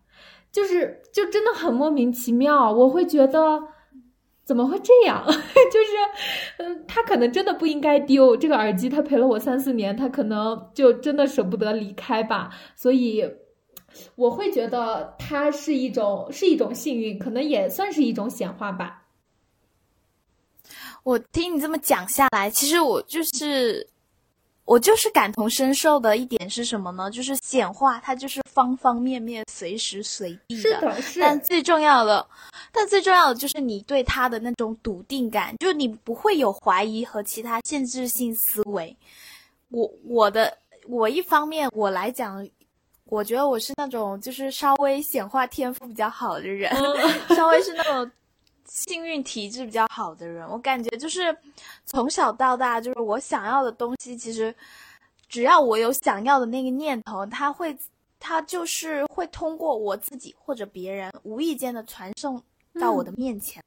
[0.53, 3.63] 就是就真的很莫名其妙，我会觉得。
[4.45, 5.25] 怎么会这样？
[5.27, 5.39] 就是，
[6.59, 12.51] 嗯，他可能真的不应该丢这个耳机，他陪了我三四年，他可能就真的舍不得离开吧。
[12.75, 13.25] 所以，
[14.17, 19.05] 我会觉得它是一种是一种幸运，可能也算是一种显化吧。
[21.05, 23.92] 我听你这么讲下来，其实我就是。
[24.65, 27.11] 我就是感同身受的一点是什么呢？
[27.11, 30.63] 就是显化，它就是方方面面、随时随地的。
[30.63, 31.21] 是的，是。
[31.21, 32.25] 但最重要的，
[32.71, 38.97] 但最重要的就是你对它的那种笃定感，就是你不会有怀疑和其他限制性思维。
[39.71, 42.49] 我我的我一方面我来讲，
[43.07, 46.73] 我觉得我是那种就是稍微显化天赋比较好的人，
[47.37, 48.11] 稍微是那种。
[48.73, 51.37] 幸运体质比较好的人，我感觉就是
[51.85, 54.55] 从小到大，就是我想要的东西，其实
[55.29, 57.77] 只要我有想要的那个念头，它会，
[58.19, 62.43] 它就是会通过我自己或者别人无意间的传送
[62.81, 63.63] 到我的面前。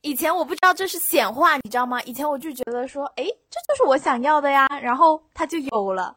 [0.00, 2.02] 以前我不知道这是显化，你知道吗？
[2.02, 6.16] 以前我就觉得说，哎，这就是我想要的呀，然后它就有了。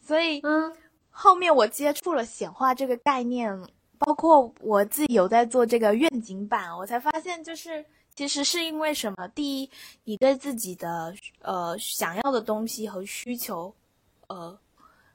[0.00, 0.72] 所以，嗯，
[1.10, 3.60] 后面我接触了显化这个概念。
[3.98, 7.84] 包括我自己有在做这个愿景版，我才发现，就是
[8.14, 9.28] 其实是因为什么？
[9.28, 9.70] 第一，
[10.04, 13.74] 你对自己的呃想要的东西和需求，
[14.28, 14.58] 呃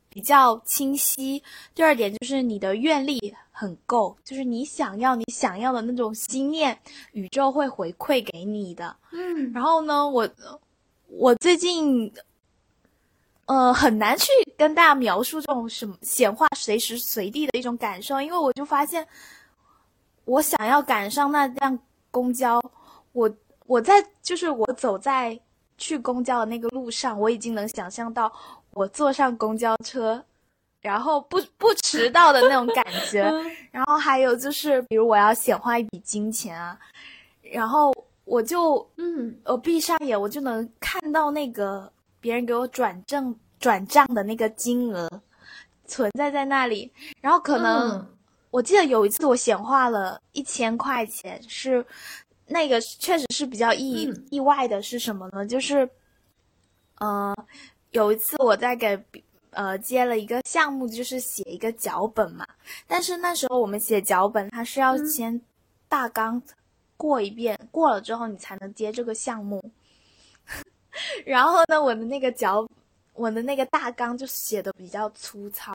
[0.10, 1.42] 比较清晰；
[1.74, 6.78] 第二点就是你的愿力很够，就是你想要你想要的那种心念，
[7.14, 8.96] 宇宙会回馈给你的。
[9.12, 10.30] 嗯，然后呢，我
[11.08, 12.14] 我最近。
[13.46, 14.28] 呃，很难去
[14.58, 19.06] 跟大家描述这种什么显化随时随地的一种感受，因为我就发现，
[20.24, 21.78] 我想要赶上那辆
[22.10, 22.62] 公交，
[23.12, 23.30] 我
[23.66, 25.38] 我在就是我走在
[25.78, 28.32] 去公交的那个路上，我已经能想象到
[28.72, 30.24] 我坐上公交车，
[30.80, 33.24] 然后不不迟到的那种感觉。
[33.72, 36.80] 然后还有就是，比如我要显化一笔金钱啊，
[37.42, 41.92] 然后我就嗯，我闭上眼，我就能看到那个。
[42.24, 45.10] 别人给我转正转账的那个金额
[45.86, 48.08] 存在在那里，然后可能
[48.50, 51.86] 我记得有一次我显化了一千块钱，是
[52.48, 55.46] 那个确实是比较意意外的，是什么呢？
[55.46, 55.90] 就是，
[57.00, 57.36] 呃，
[57.92, 58.98] 有一次我在给
[59.50, 62.48] 呃接了一个项目，就是写一个脚本嘛，
[62.88, 65.42] 但是那时候我们写脚本，它是要先
[65.90, 66.42] 大纲
[66.96, 69.62] 过一遍，过了之后你才能接这个项目。
[71.26, 72.68] 然后呢，我的那个脚，
[73.14, 75.72] 我的那个大纲就写的比较粗糙。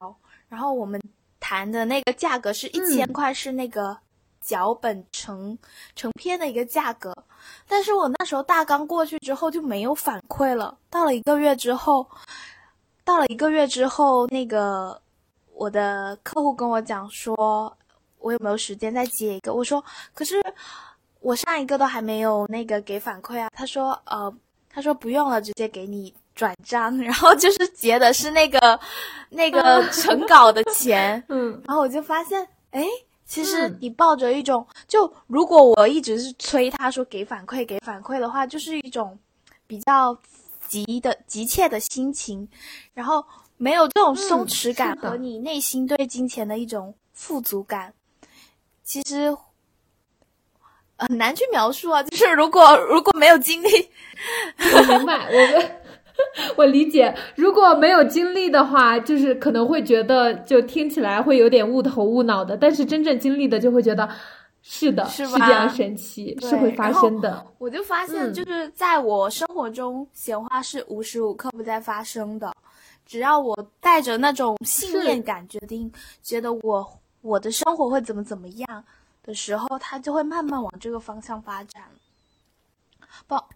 [0.49, 1.01] 然后我们
[1.39, 3.97] 谈的那个价格是一千块，是那个
[4.41, 5.57] 脚本成
[5.95, 7.15] 成片的一个价格。
[7.67, 10.77] 但是我那时候大纲过去之后就没有反馈了。
[10.91, 12.09] 到了一个月之后，
[13.05, 15.01] 到了一个月之后，那个
[15.55, 17.77] 我的客户跟我讲说，
[18.19, 19.53] 我有没有时间再接一个？
[19.55, 20.43] 我说，可是
[21.21, 23.51] 我上一个都还没有那个给反馈啊。
[23.53, 24.33] 他说，呃，
[24.79, 28.79] 他说不用了，直接给你转账， 然后就是结的是那个
[29.29, 31.21] 那个 成稿的钱。
[31.29, 32.87] 嗯，然后我就发现，哎。
[33.27, 39.19] 其实你抱着一种，就如果我一直是催他说给反馈给反馈的话，就是一种
[39.67, 40.19] 比较
[40.67, 42.49] 急的急切的心情，
[42.95, 43.23] 然后
[43.59, 47.93] 没有这种松弛感和你内心对金钱的一种富足感，
[48.83, 49.37] 其实
[50.99, 52.03] 很难去描述啊。
[52.03, 53.69] 就是如果 如果没有经历，
[54.75, 55.65] 我明白我。
[56.57, 62.57] 我理解，如果没有经历的话，就是可能会觉得就听起来会有点雾头雾脑的。
[62.57, 64.09] 但是真正经历的就会觉得，
[64.61, 67.47] 是的，是这样神奇，是会发生的。
[67.59, 72.53] 我就发现，就是在我生活中，显化是无时无刻不在发生的。
[73.07, 75.89] 只要我带着那种信念感，决定
[76.21, 76.85] 觉得我
[77.23, 78.85] 我的生活会怎么怎么样
[79.29, 81.83] 的时候，它就会慢慢往这个方向发展。
[83.27, 83.47] 包。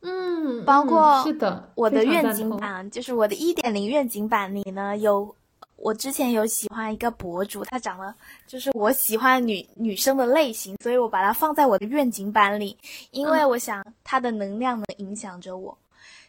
[0.00, 5.34] 嗯，包括是的，我的愿景版就是我的一点零愿景版里呢，有
[5.76, 8.14] 我之前有喜欢一个博主，他长得
[8.46, 12.76] 就是我喜欢女女生的类型，所以我把它放在我的愿景版里，
[13.12, 15.76] 因为我想他的能量能影响着我。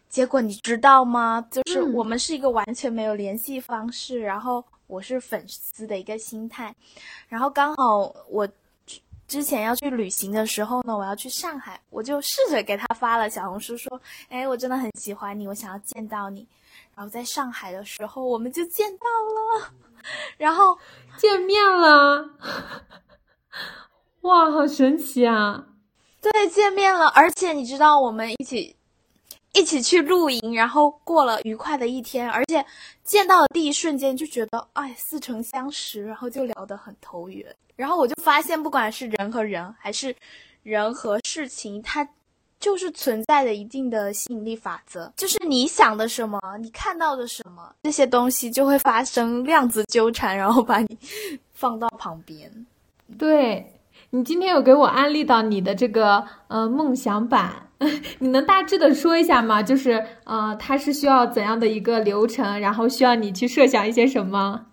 [0.10, 1.46] 结果你知道吗？
[1.52, 6.74] 就是我们是一个完全没有联系方式，然后我是粉丝的一个心态，
[7.28, 8.48] 然后刚好我。
[9.28, 14.00] 之前要去旅行的时候呢，我要去上海，我就试着给他发了小红书，说
[14.30, 16.48] ：“哎，我真的很喜欢你，我想要见到你。”
[16.96, 19.06] 然后在上海的时候，我们就见到
[19.60, 19.72] 了，
[20.38, 20.78] 然后
[21.18, 22.30] 见面了，
[24.22, 25.66] 哇，好神奇啊！
[26.22, 28.76] 对，见面了，而且你知道，我们一起
[29.56, 32.64] 一起去露营，然后过了愉快的一天，而且
[33.04, 37.56] 见到的第一瞬间就觉得，哎，似曾相识，然后就聊得很投缘。
[37.76, 40.16] 然后我就发现，不管是人和人，还是
[40.64, 42.08] 人和事情，它
[42.60, 45.12] 就是存在着一定的吸引力法则。
[45.16, 50.98] 就是你想的什么，你看到的什么，这些东西就会发生量子纠缠，然后把你
[51.54, 52.50] 放到旁边。
[53.18, 53.66] 对
[54.16, 57.68] 你今天有给我安利到你的这个呃梦想版，
[58.20, 59.62] 你能大致的说一下吗？
[59.62, 64.68] 就是呃，它是需要怎样的一个流程，然后需要你去设想一些什么？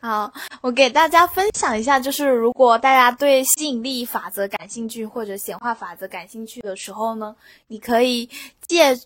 [0.00, 0.32] 好，
[0.62, 7.36] 我给大家分享一下，就是如果大家对吸引力法则感兴趣，或者显化法则感兴趣的时候呢，
[7.68, 8.28] 你可以
[8.66, 8.98] 借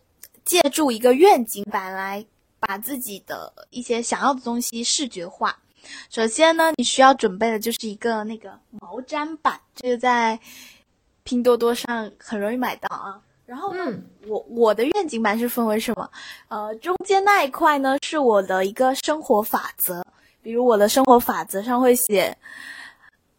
[0.43, 2.24] 借助一个愿景板来
[2.59, 5.55] 把自己的一些想要的东西视觉化。
[6.11, 10.39] 首先呢，你需要准备的就是一个那个毛毡板，这个在
[11.22, 13.20] 拼多多上很容易买到啊。
[13.45, 13.83] 然后呢，
[14.26, 16.11] 我我的愿景板是分为什么？
[16.49, 20.05] 呃，中间那一块呢是我的一个生活法则。
[20.41, 22.37] 比如我的生活法则上会写，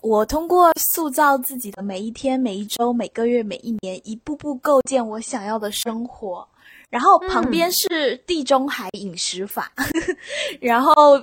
[0.01, 6.47] 我通过塑造自己的每一天、每一周、每个月、每一年，一步步构建我想要的生活。
[6.93, 9.71] 然后旁边是地中海饮食法，
[10.61, 11.19] 然后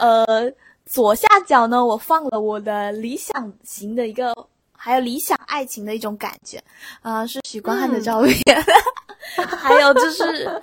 [0.00, 0.52] 呃
[0.84, 4.34] 左下角呢，我放了我的理想型的一个，
[4.72, 6.60] 还有理想爱情的一种感觉，
[7.02, 8.64] 啊，是许光汉的照片，
[9.46, 10.60] 还有就是。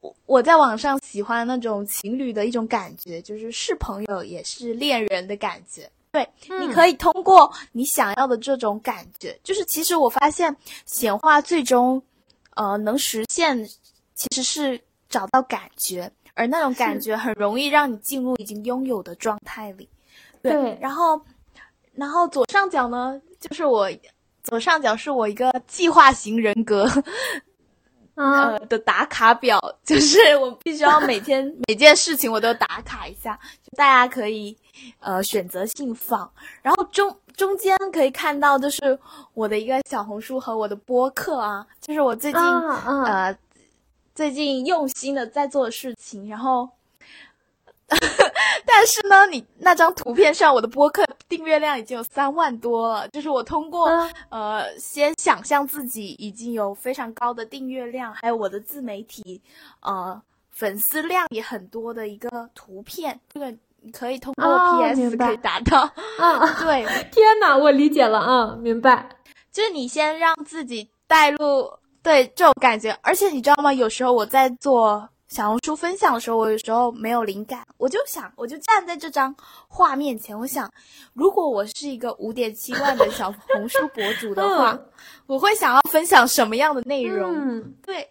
[0.00, 5.88] 我我在网上喜欢那种情侣的一种感觉，就是是朋友也是恋人的感觉。
[6.10, 10.56] 对，你可以通过你想要的这种感觉，就是其实我发现
[10.86, 12.02] 显化最终，
[12.56, 13.66] 呃，能实现
[14.14, 19.88] 其实是找到感觉，而那种感觉很容易让你进入已经拥有的状态里。
[20.42, 21.20] 对，然后，
[21.92, 23.90] 然后左上角呢，就是我
[24.42, 26.88] 左上角是我一个计划型人格。
[28.14, 34.56] 呃的打卡表就是我必须要每天 每件事情我都打卡一下，就大家可以
[34.98, 36.30] 呃选择性放，
[36.62, 38.98] 然后中中间可以看到就是
[39.34, 43.36] 我的一个小红书和我的播客啊，就是我最近呃
[44.14, 46.68] 最近用心的在做的事情，然后。
[48.64, 53.88] 但是呢，你那张图片上我的播客订阅量已经有三万多了，就是我通过
[54.30, 59.40] 呃先想象自己已经有非常高的订阅量，还有我的自媒体
[59.80, 60.20] 呃
[60.50, 63.48] 粉丝量也很多的一个图片，这个
[63.80, 64.44] 你可以通过
[64.82, 65.88] PS 可以达到。
[66.18, 69.08] 嗯， 对，天哪，我理解了，啊，明白，
[69.52, 71.72] 就是你先让自己带入
[72.02, 73.72] 对这种感觉，而且你知道吗？
[73.72, 75.08] 有时候我在做。
[75.30, 79.34] 小红书分享的时候，我有时候没有灵感，我就想，我就站在这张
[79.68, 80.68] 画面前，我想，
[81.14, 84.76] 如果我是一个五点七万的小红书博主的话，
[85.26, 87.32] 我会想要分享什么样的内容？
[87.32, 88.08] 嗯对。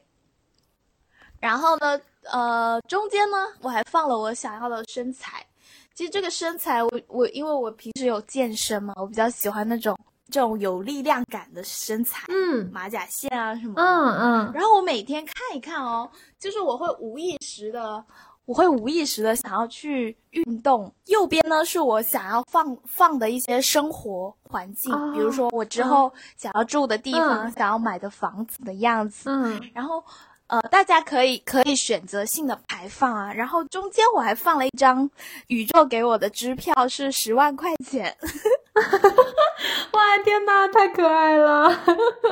[1.42, 5.46] 然后呢，呃，中间呢，我还放了我想要的身材。
[5.94, 9.98] 其实这个身材我，我因为我平时有健身嘛，我比较喜欢那种
[10.32, 13.82] 这种有力量感的身材，嗯马甲线啊什么的。
[13.82, 16.10] 嗯嗯然后我每天看一看哦，
[16.40, 18.04] 就是我会无意识的，
[18.46, 20.92] 我会无意识的想要去运动。
[21.06, 29.30] 右边呢是我想要放放的一些生活环境，哦比如说我之后想要住的地方，嗯想要买的房子的样子。
[29.30, 30.04] 嗯然后
[30.50, 33.32] 呃，大家可以可以选择性的排放啊。
[33.34, 35.10] 然后中间我还放了一张
[35.48, 38.16] 宇宙给我的支票，是十万块钱。
[39.94, 41.70] 哇天哪，太可爱了！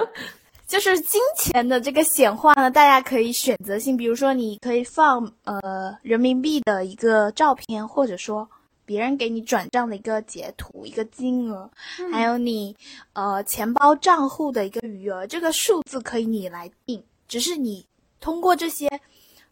[0.68, 8.48] 就是金钱的这个显化呢，大家可以选择性，比如说你可以放呃人民币的一个照片，或者说
[8.86, 11.70] 别人给你转账的一个截图、一个金额，
[12.12, 12.76] 还有你
[13.14, 17.86] 呃钱包账户的一个余额，这个数字可以你来定，只是你
[18.20, 18.88] 通过这些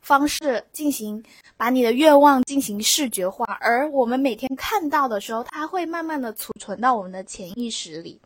[0.02, 1.24] 方式进行
[1.58, 8.22] 把你的愿望进行视觉化，而我们每天看到的时候，它会慢慢的储存到我们的潜意识里，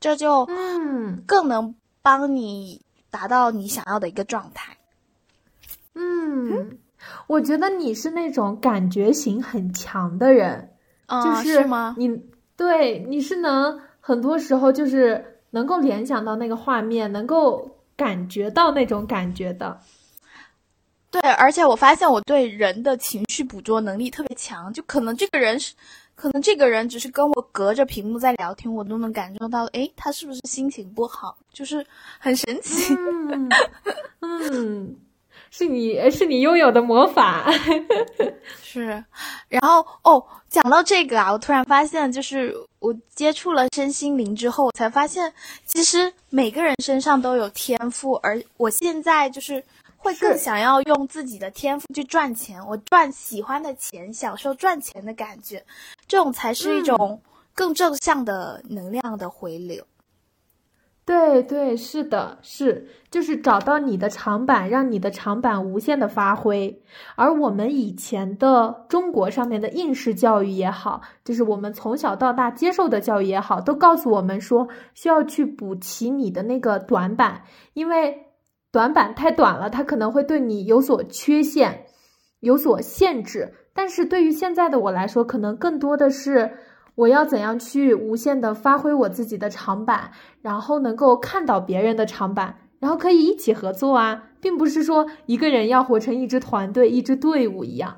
[0.00, 1.22] 这就嗯。
[1.26, 4.76] 更能帮你达到你想要的一个状态。
[5.94, 6.78] 嗯，
[7.26, 10.70] 我觉得你是那种感觉型很强的人，
[11.06, 11.94] 嗯、就是吗？
[11.96, 12.20] 你
[12.56, 19.80] 对你是能很多时候就是能够联想到那个画面，能够感觉到那种感觉的。
[21.10, 25.72] 对，而且我发现我对人的情绪捕捉能力特别强，就可能这个人是，
[26.16, 31.38] 可能这个人只是跟我隔着屏幕在聊天，我都能感受到，诶，他是不是心情不好？
[31.52, 31.86] 就是
[32.18, 32.92] 很神奇。
[32.96, 33.48] 嗯
[34.22, 34.96] 嗯，
[35.56, 37.48] 是你是你拥有的魔法。
[38.60, 39.04] 是，
[39.48, 45.32] 然后哦，讲到这个啊，我突然发现，就是我接触了身心灵之后，我才发现，
[45.64, 49.62] 其实每个人身上都有天赋，而我现在就是
[49.96, 55.64] 会更想要用自己的天赋去赚钱，我赚喜欢的钱，享受赚钱的感觉，
[56.08, 57.22] 这种才是一种
[57.54, 59.86] 更正向的能量的回流。
[61.06, 66.82] 对对，是的，是，就是找到你的长板，让你的长板无限的发挥。
[67.14, 77.42] 而我们以前的中国上面的应试教育也好，就是我们从小到大接受的教育也好，都告诉我们说，需要去补齐你的那个短板，
[77.74, 78.16] 因为
[78.72, 81.84] 短板太短了，它可能会对你有所缺陷，
[82.40, 83.52] 有所限制。
[83.74, 86.50] 但是对于现在的我来说，可能更多的是。
[86.94, 97.96] 我要怎样去无限的发挥我自己的长板，然后能够看到别人的长板，然后可以一起合作啊，并不是说一个人要活成一支团队、一支队伍一样。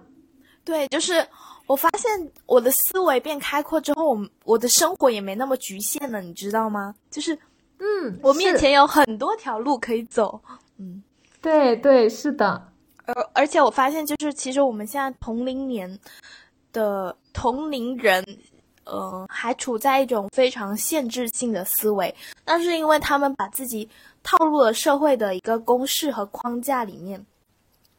[0.65, 1.27] 对，就是
[1.67, 6.95] 我发现我的思维变开阔之后，我我的生活也没那么局限了，你知道吗？
[7.11, 7.39] 就是
[7.79, 10.41] 嗯，我面前有很多条路可以走。
[10.79, 11.03] 嗯。
[11.43, 12.73] 对对是的，
[13.05, 15.97] 而而且我发现，就是其实我们现在同龄年
[16.73, 18.25] 的同龄人，
[18.87, 22.15] 呃，还处在一种非常限制性的思维，
[22.45, 23.89] 那是因为他们把自己
[24.23, 27.25] 套入了社会的一个公式和框架里面，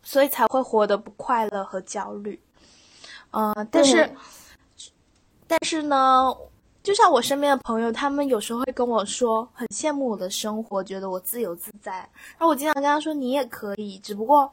[0.01, 2.39] 所以才会活得不快乐和焦虑。
[3.31, 4.09] 呃，但是，
[5.45, 6.33] 但是呢，
[6.81, 11.91] 就像我身边的朋友，他们有时候会跟我说，很羡慕我的生活，觉得我自由自在。
[12.37, 14.49] 然后我经常跟他说，你也可以，只不过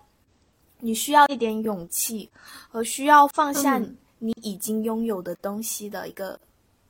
[0.80, 2.28] 你需要一点勇气，
[2.68, 6.38] 和需要放下嗯你已经拥有的东西的一个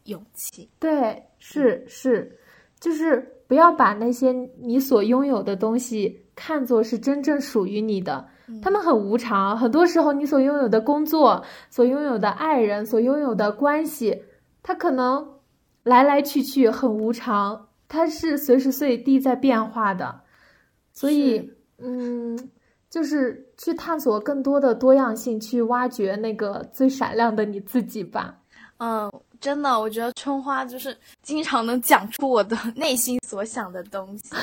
[0.04, 0.68] 勇气。
[0.78, 2.38] 对是是，
[2.80, 8.28] 就是不要把那些你所拥有的东西看作是真正属于你的。
[8.60, 14.22] 他们很无常，很多时候你所拥有的工作、所拥有的爱人、所拥有的关系，
[14.62, 15.26] 它可能
[15.82, 20.20] 来来去去很无常，它是随时随地在变化的。
[20.92, 22.50] 所以，嗯，
[22.94, 28.38] 就是去探索更多的多样性，去挖掘那个最闪亮的你自己吧。
[28.76, 34.36] 嗯，真的，我觉得春花就是经常能讲出我的 内心所想的东西。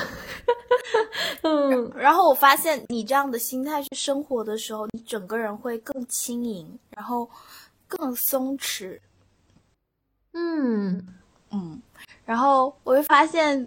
[1.40, 7.26] 嗯，然后我发现你这样的心态去生活的时候，你整个人会更轻盈，然后
[7.88, 9.00] 更松弛。
[10.34, 11.02] 嗯，
[11.50, 11.80] 嗯，
[12.26, 13.66] 然后我会发现，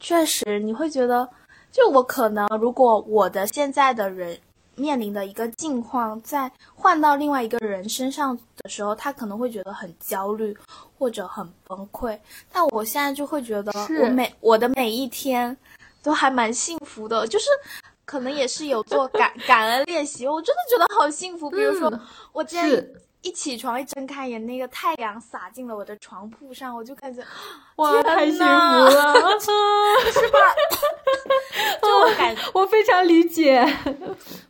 [0.00, 1.28] 确实你会觉得，
[1.74, 4.38] 就我可能如果我的现在的人
[4.76, 10.56] 面临的一个境况，在换到另外一个人身上的时候，他可能会觉得很焦虑
[10.96, 12.16] 或者很崩溃。
[12.52, 15.56] 但我现在就会觉得，我每我的每一天
[16.00, 17.46] 都还蛮幸福的，就是
[18.04, 21.50] 可能也是有做感 感恩练习，我真的觉得好幸福。
[21.50, 21.92] 比如说，
[22.32, 27.22] 我今天是一起床一睁开眼，那个太阳洒进了我的床铺上，我就感觉
[27.76, 30.38] 哇，太幸福了， 是吧？
[31.82, 33.66] 就我感 我非常理解。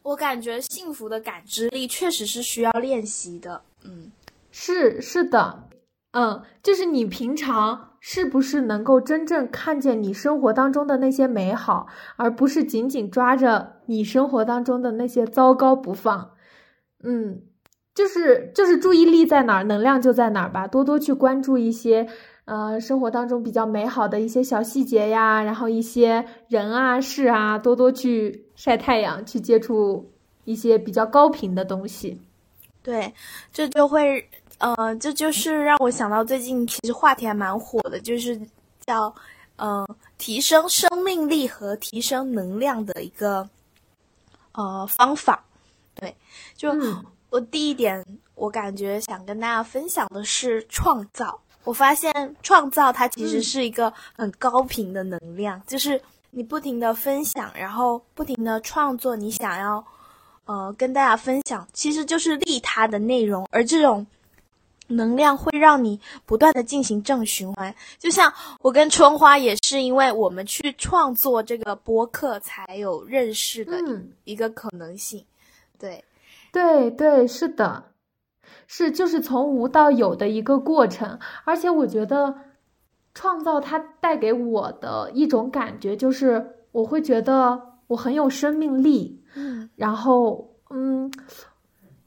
[0.02, 3.62] 我感觉幸福的感知力确实是需要练习的。
[3.84, 4.10] 嗯，
[4.50, 5.68] 是是的，
[6.12, 16.32] 嗯，就是你平常是不是能够真正看见你生活当中的那些美好，而不是紧紧抓着你生活当中的那些糟糕不放？
[17.02, 17.42] 嗯，
[17.94, 20.66] 就是就是注意力在哪儿，能量就在哪儿吧。
[20.66, 22.08] 多多去关注一些
[22.44, 30.10] 呃生活当中比较美好的一些小细节呀，然后一些人啊事啊，多多去晒太阳，去接触
[30.44, 32.20] 一些比较高频的东西。
[32.82, 33.14] 对，
[33.52, 34.28] 这就会，
[34.58, 38.38] 呃，这就是让我想到最近其实话题还蛮火的，就是
[38.84, 39.14] 叫
[39.56, 39.86] 呃
[40.18, 43.48] 提升生命力和提升能量的一个
[44.52, 45.44] 呃方法。
[45.94, 46.14] 对，
[46.56, 47.04] 就、嗯
[47.34, 48.00] 我第一点，
[48.36, 51.36] 我感觉想跟大家分享的是创造。
[51.64, 59.84] 我发现创造它其实嗯是一个很高频的能量，就是你不停的分享，然后不停的创作你想要
[60.44, 64.06] 呃跟大家分享，其实就是利他的内容，而这种
[64.86, 67.74] 能量会让你不断的进行正循环。
[67.98, 74.12] 就像我跟春花也是因为我们去创作这个播客，才有认识的嗯。
[74.22, 75.24] 一个可能性。
[75.76, 76.02] 对，
[76.54, 77.86] 对对，是的，
[78.68, 82.36] 是就是从无到有的一个过程，而且我觉得
[83.12, 89.68] 创造它带给我的一种感觉，就是我会觉得我很有生命力，嗯。
[89.74, 91.10] 然后嗯，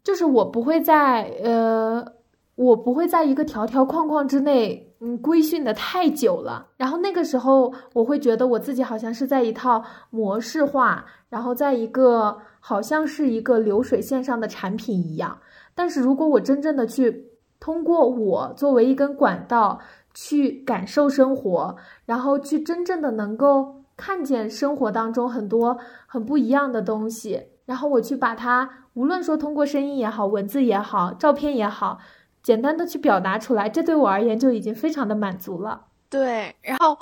[0.02, 2.14] 就是我不会在呃，
[2.56, 6.68] 我不会在一个条条框框之内，嗯，规训的太久了。
[6.78, 12.38] 然后那个时候，我会觉得我自己好像是在一套模式化，然后在一个
[12.68, 15.40] 好像是一个流水线上的产品一样。
[15.74, 17.30] 但是如果我真正的去
[17.62, 19.80] 通过我作为一根管道
[20.14, 32.00] 去感受生活，然后去真正的能够看见生活当中很多很不一样的东西，然后我去把它，无论说通过声音也好，文字也好，照片也好，
[32.44, 35.86] 简单的去表达出来，这对我而言就已经非常的满足了。
[36.10, 36.98] 对，然后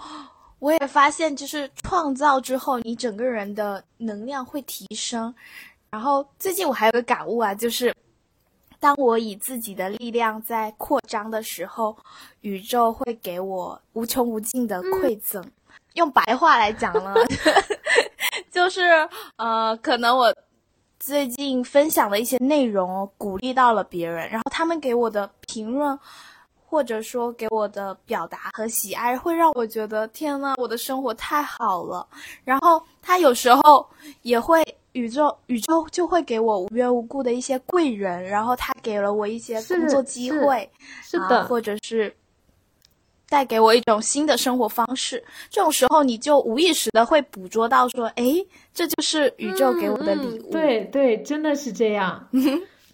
[0.59, 5.33] 我也发现，就是创造之后，你整个人的能量会提升。
[5.89, 7.93] 然后最近我还有个感悟啊，就是
[8.79, 11.95] 当我以自己的力量在扩张的时候，
[12.41, 15.43] 宇宙会给我无穷无尽的馈赠。
[15.93, 17.13] 用白话来讲呢，
[18.51, 18.81] 就是
[19.37, 20.35] 呃，可能我
[20.99, 25.97] 最近分享的一些内容哦鼓励到了别人，然后他们给我的评论。
[26.75, 32.05] 或者说给我的表达和喜爱，会让我觉得天呐，我的生活太好了。
[32.43, 33.87] 然后他有时候
[34.23, 34.61] 也会
[34.91, 40.67] 宇宙宇宙就会给我无缘无故的一些贵人，然后他给了我一些工作机会，啊
[41.01, 42.13] 是的，或者是
[43.29, 45.23] 带给我一种新的生活方式。
[45.49, 50.49] 这种时候，你就无意识的会捕捉到说，诶，这就是宇宙给我的礼物。
[50.49, 52.27] 嗯嗯对对，真的是这样。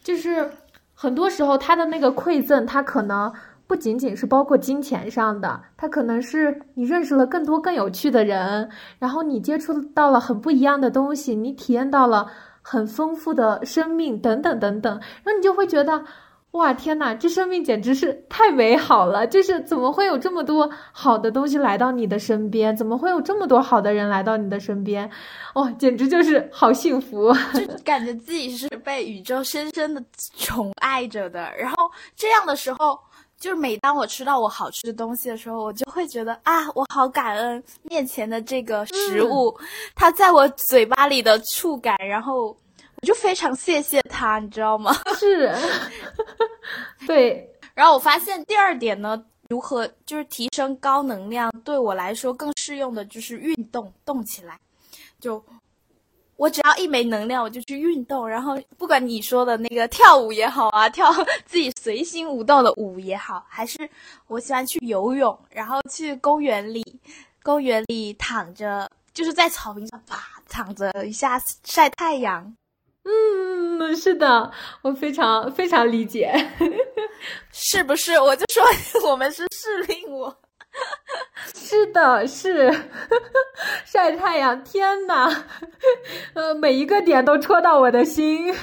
[0.04, 0.52] 就是
[0.94, 3.34] 很多时候，他的那个馈赠，他可能
[3.72, 8.70] 不仅仅是包括金钱上的，他可能是你认识了更多更有趣的人，
[9.00, 12.28] 然后你接触到了很不一样的东西，你体验到了
[12.62, 16.04] 很丰富的生命，等等等等，然后你就会觉得。
[16.52, 19.26] 哇天呐，这生命简直是太美好了！
[19.26, 22.76] 就是怎么会有这么多好的东西来到你的身边？
[22.76, 25.10] 怎么会有这么多好的人来到你的身边？
[25.56, 27.34] 哇、简直就是好幸福！
[27.54, 30.04] 就感觉自己是被宇宙深深的
[30.36, 31.50] 宠爱着的。
[31.58, 33.00] 然后这样的时候，
[33.42, 39.58] 就是每当我吃到我好吃的东西的时候，我就会觉得啊，我好感恩面前的这个食物，
[39.96, 42.56] 它在我嘴巴里的触感，然后
[43.02, 44.96] 我就非常谢谢它，你知道吗？
[45.18, 45.52] 是，
[47.08, 49.20] 对，然后我发现第二点呢，
[49.50, 54.56] 如何就是提升高能量，对我来说更适用的就是运动，动起来。
[55.20, 55.44] 就
[56.42, 58.28] 我只要一没能量，我就去运动。
[58.28, 61.14] 然后不管你说的那个跳舞也好啊，跳
[61.46, 63.88] 自己随心舞动的舞也好，还是
[64.26, 66.84] 我喜欢去游泳，然后去公园里，
[67.44, 70.18] 公园里躺着，就是在草坪上啪
[70.50, 72.52] 躺着一下晒太阳。
[73.04, 76.34] 嗯，是的，我非常非常理解。
[77.54, 78.20] 是不是？
[78.20, 78.64] 我就说
[79.08, 80.36] 我们是适令我。
[81.56, 82.72] 是的，是
[83.86, 85.30] 晒太阳，天呐，
[86.34, 88.54] 呃，每一个点都戳到我的心。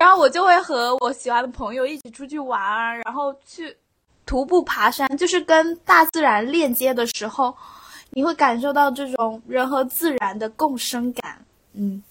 [0.00, 3.76] 然后我就会和我喜欢的朋友一起出去玩啊，然后去
[4.24, 7.54] 徒步爬山，就是跟大自然链接的时候，
[8.10, 11.44] 你会感受到这种人和自然的共生感。
[11.74, 12.02] 嗯，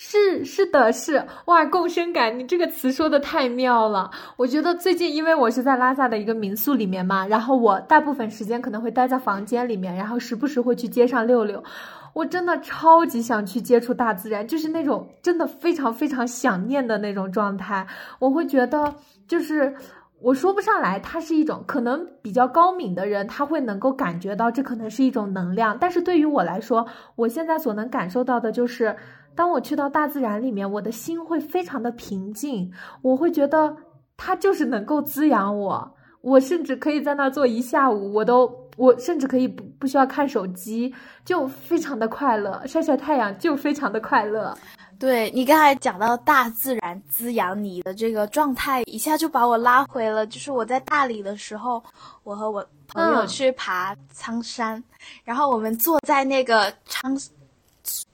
[0.00, 4.08] 是是的，是哇，共生感，你这个词说的太妙了。
[4.36, 11.64] 我觉得最近，因为我是在拉萨的一个民宿里面嘛，然后我大部分时间可能会待在房间里面，然后时不时会去街上溜溜。
[12.12, 17.84] 我真的超级想去接触大自然，就是那种真的非常非常想念的那种状态。
[18.20, 18.94] 我会觉得，
[19.26, 19.74] 就是
[20.20, 25.76] 我说不上来，它是一种可能比较高敏的人，他会能够感觉到这可能是一种能量。
[25.80, 26.86] 但是对于我来说，
[27.16, 28.94] 我现在所能感受到的就是。
[29.38, 32.68] 当我去到大自然里面，我的心会非常的平静，
[33.02, 33.72] 我会觉得
[34.16, 40.92] 它就是能够滋养我，我甚至可以在那儿坐一下午，我都我甚至可以不不需要看手机，
[41.24, 44.52] 就非常的快乐，晒晒太阳就非常的快乐。
[44.98, 51.80] 对你刚才讲到大自然滋养你的这个状态，一下就把我拉回了，就是我在大理的时候，
[52.24, 54.82] 我和我朋友去爬苍山，
[55.22, 57.16] 然后我们坐在那个苍。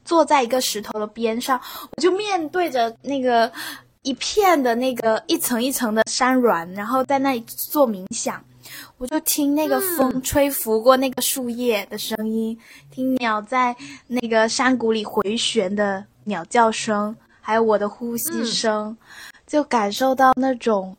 [0.05, 1.61] 坐在一个石头的边上，
[1.96, 3.50] 我就面对着那个
[4.02, 8.42] 一片的那个一层一层的山峦，然后在那里做冥想。
[8.96, 12.59] 我就听那个风吹拂过那个树叶的声音，
[12.90, 13.74] 听鸟在
[14.07, 18.96] 那个山谷里回旋的鸟叫声，还有我的呼吸声，
[19.46, 20.96] 就感受到那种，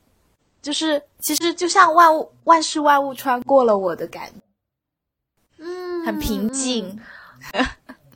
[0.62, 7.00] 就是其实就像万物万事万物穿过了我的感觉，嗯，很平静。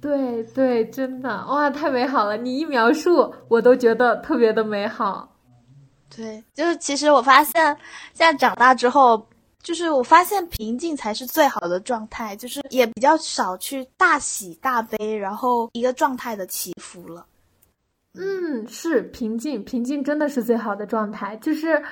[0.02, 2.38] 对对，真的哇，太美好了！
[2.38, 5.36] 你一描述，我都觉得特别的美好。
[6.16, 7.66] 对，就是其实我发现，
[8.14, 9.28] 现在长大之后，
[9.62, 17.26] 就是我发现平静才是最好的状态，就是也比较少去大喜大悲，然后一个状态的起伏了。
[18.14, 21.36] 嗯，是平静，平静真的是最好的状态。
[21.38, 21.84] 就是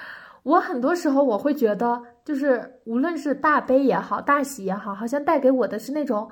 [0.44, 6.30] 我很多时候我会觉得，就是无论是大悲也好，大喜也好，好像带给我的是那种。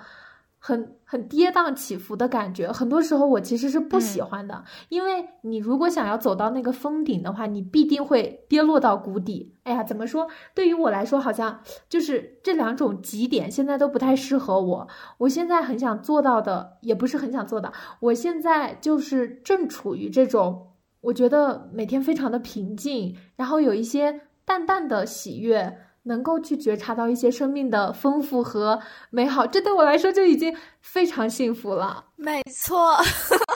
[0.67, 9.53] 很很跌宕起伏的感觉，很多时候我其实是不喜欢的，因为你如果想要走到那个峰顶的话，你必定会跌落到谷底。
[9.61, 10.27] 哎呀，怎么说？
[10.55, 14.87] 对于我来说，好像就是这两种极点现在都不太适合我。
[15.19, 25.77] 我现在很想做到的，也不是很想做到，我现在就是正处于这种，我觉得每天非常的平静，然后有一些淡淡的喜悦。
[26.07, 28.79] 能够去觉察到一些生命的丰富和
[29.09, 32.05] 美好，这对我来说就已经非常幸福了。
[32.15, 32.95] 没错，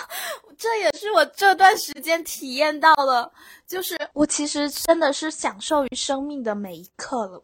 [0.58, 3.32] 这也是我这段时间体验到的，
[3.68, 7.44] 就是我其实真的是享受于生命的每一刻了。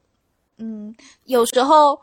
[0.58, 0.94] 嗯，
[1.26, 2.00] 有时候，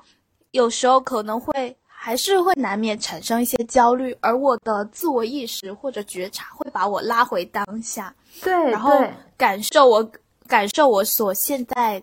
[0.53, 8.93] 有时候可能会还是会难免产生一些焦虑，而我的自我意识或者觉察会把我拉回当下，对，然后
[9.37, 10.09] 感受我
[10.47, 12.01] 感受我所现在。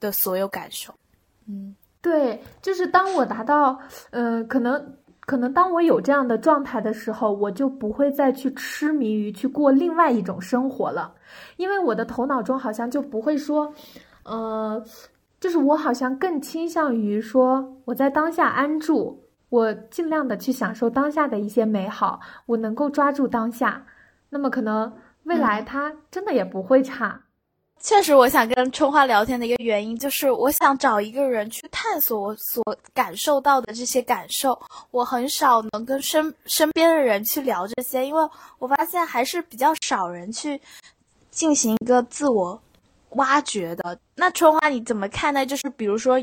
[0.00, 0.92] 的所有感受，
[1.46, 3.78] 嗯，对，就是当我达到，
[4.10, 11.14] 呃，可能，可能当我有这样的状态的时候，我就不会再去痴迷于去过另外一种生活了，
[11.56, 13.72] 因为我的头脑中好像就不会说，
[14.24, 14.82] 呃，
[15.38, 23.84] 就是我好像更倾向于说我在当下安住，我尽量的去享受当下的一些美好，我能够抓住当下，
[24.30, 24.90] 那么可能
[25.24, 27.20] 未来它真的也不会差。
[27.82, 32.62] 确实，我想跟春花聊天的一个原因，就是我想找一个人去探索我所
[32.92, 34.60] 感受到的这些感受。
[34.90, 38.28] 我很少能跟身身边的人去聊这些，因为
[38.58, 40.60] 我发现还是比较少人去
[41.30, 42.60] 进行一个自我
[43.10, 43.98] 挖掘的。
[44.14, 45.46] 那春花你怎么看待？
[45.46, 46.20] 就是比如说。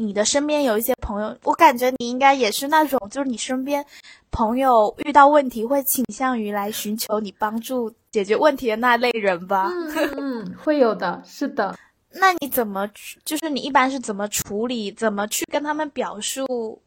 [0.00, 3.84] 你的身边有一些朋友，我感觉你应该也是那种，就是你身边
[4.30, 9.68] 朋友遇到问题会倾向于来寻求你帮助解决问题的那类人吧？
[9.74, 11.76] 嗯嗯，会有的，是的。
[12.12, 16.80] 那你怎么去，就是你一般是怎么处理，怎么去跟他们表述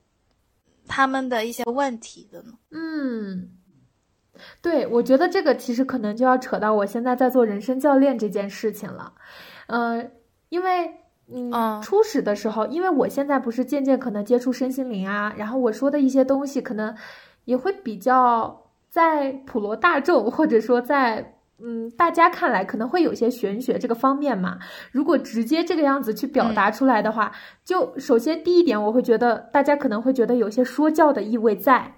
[0.88, 2.54] 他们的一些问题的呢？
[2.72, 3.50] 嗯，
[4.62, 9.14] 对，我觉得这个其实可能就要扯到我现在在做人生教练这件事情了。
[9.68, 10.12] 嗯，
[10.48, 10.90] 因为。
[11.34, 16.94] 嗯，初始的时候，因为我现在不是渐渐可能接触身心灵啊，然后我说的一些东西可能
[17.46, 24.58] 也会比较在普罗大众或者说在嗯大家看来可能会有些玄学这个方面嘛。
[24.92, 27.32] 如果直接这个样子去表达出来的话，
[27.64, 31.94] 就首先第一点，我会觉得大家可能会觉得有些说教的意味在；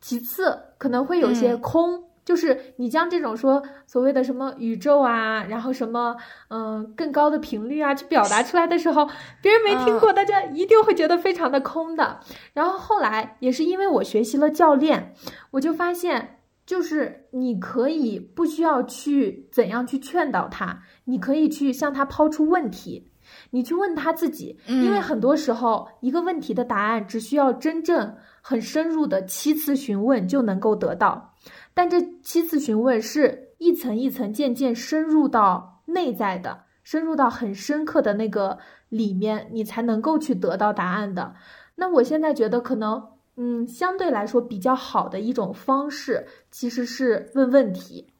[0.00, 2.05] 其次，可能会有些空。
[2.26, 6.16] 就是你将这种说所谓的什么宇宙啊，然后什么
[6.48, 9.08] 嗯更高的频率啊，去表达出来的时候，
[9.40, 12.18] 别人没听过，大家一定会觉得非常的空的。
[12.52, 15.14] 然后后来也是因为我学习了教练，
[15.52, 23.08] 我就发现，就是你可以不需要去怎样去劝导他，你可以去向他抛出问题，
[23.50, 31.32] 你去问他自己，因为很多时候一个问题的答案只需要真正很深入的七次询问就能够得到。
[31.76, 38.58] 但这七次询问是一层一层渐渐深入到内在的，深入到很深刻的那个
[38.88, 41.34] 里面，你才能够去得到答案的。
[41.74, 43.06] 那我现在觉得可能，
[43.36, 48.10] 嗯，相对来说比较好的一种方式，其实是问问题，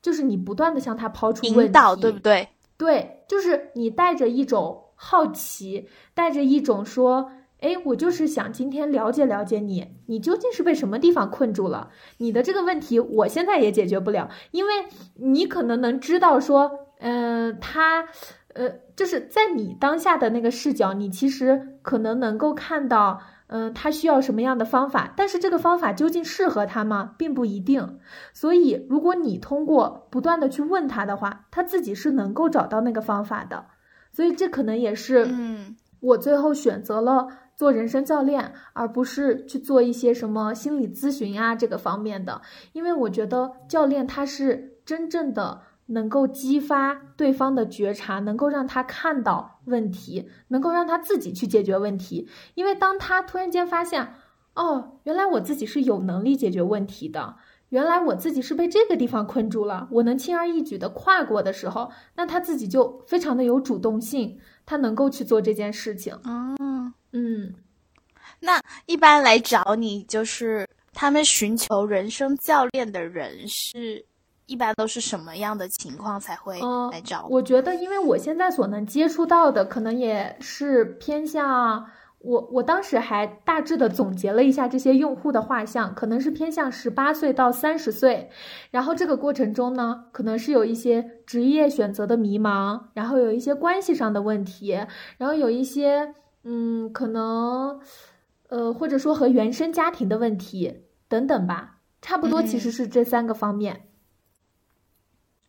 [0.00, 2.48] 就是你不断的向他抛出问题，引导，对不对？
[2.78, 7.30] 对，就是你带着一种好奇，带着一种说。
[7.64, 11.88] 哎，我就是想今天了解了解你，你究竟是被什么地方困住了？
[12.18, 14.72] 你的这个问题，我现在也解决不了，因为
[15.14, 18.06] 你可能能知道说，嗯，他，
[18.52, 27.98] 呃，就是在你当下的那个视角，你其实可能能够看到，嗯，他需要什么样的方法，但是这个方法究竟适合他吗，并不一定。
[28.34, 33.66] 所以，如果你通过不断的去问他的话，他自己是能够找到那个方法的。
[34.12, 35.74] 所以，这可能也是，嗯，
[36.04, 37.28] 我最后选择了。
[37.56, 42.42] 做人生教练，而不是去做一些什么心理咨询啊这个方面的，
[42.72, 52.28] 因为我觉得教练他是真正的能够激发对方的觉察，能够让他看到问题，能够让他自己去解决问题。
[52.56, 54.14] 因为当他突然间发现，
[54.56, 57.36] 哦，原来我自己是有能力解决问题的，
[57.70, 66.18] 原来我自己是被这个地方困住了，我能轻而易举的跨过的时候，那他自己就非常的有主动性，他能够去做这件事情。
[66.24, 66.92] 嗯。
[67.16, 67.54] 嗯，
[68.40, 74.04] 那一般来找你，就是他们寻求人生教练的人，是
[74.46, 76.58] 一般都是什么样的情况才会
[76.90, 77.28] 来找？
[77.30, 81.86] 我觉得，因为我现在所能接触到的，可能也是偏向
[82.24, 82.48] 我。
[82.52, 88.30] 我当时还大致的总结了一下这些用户的画像，可能是偏向十八岁到三十岁。
[88.70, 94.72] 然后这个过程中呢，可能是有一些职业选择的迷茫，然后有一些关系上的问题，
[95.18, 96.14] 然后有一些。
[96.46, 97.80] 嗯，可能，
[98.50, 103.83] 呃，或者说和原生家庭的问题等等吧，差不多其实是这三个方面。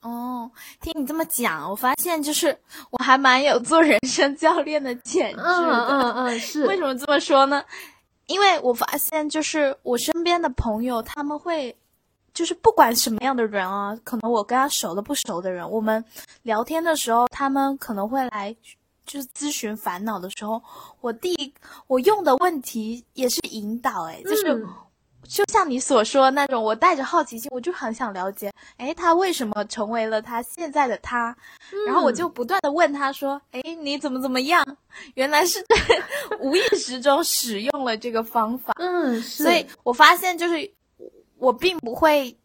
[0.06, 0.52] 哦，
[0.82, 2.58] 听你这么讲，我发现就是
[2.92, 5.44] 我还蛮有做人生教练的潜质的。
[5.44, 6.66] 嗯嗯嗯， 是。
[6.68, 7.64] 为什么这么说呢？
[8.28, 11.76] 因为我发现就是我身边的朋友，他们会，
[12.34, 16.04] 就是不管什么样的人啊，可能我跟他熟的不熟的人，我们
[16.44, 18.56] 聊天的时候，他们可能会来。
[19.08, 20.60] 就是咨询烦恼的时候，
[21.00, 21.54] 我第一
[21.86, 24.66] 我用的问题也是引导，哎，就是
[25.26, 31.36] 就像你所说那种，我带着好奇心，我就很想了解，哎，他为什么成为了他现在的他？
[31.86, 34.66] 然后我就不断的问他说，哎，你怎么怎么样？
[35.16, 35.64] 原来是
[36.40, 40.72] 无意识中使用了这个方法，嗯，所以我发现就是
[41.38, 42.36] 我并不会。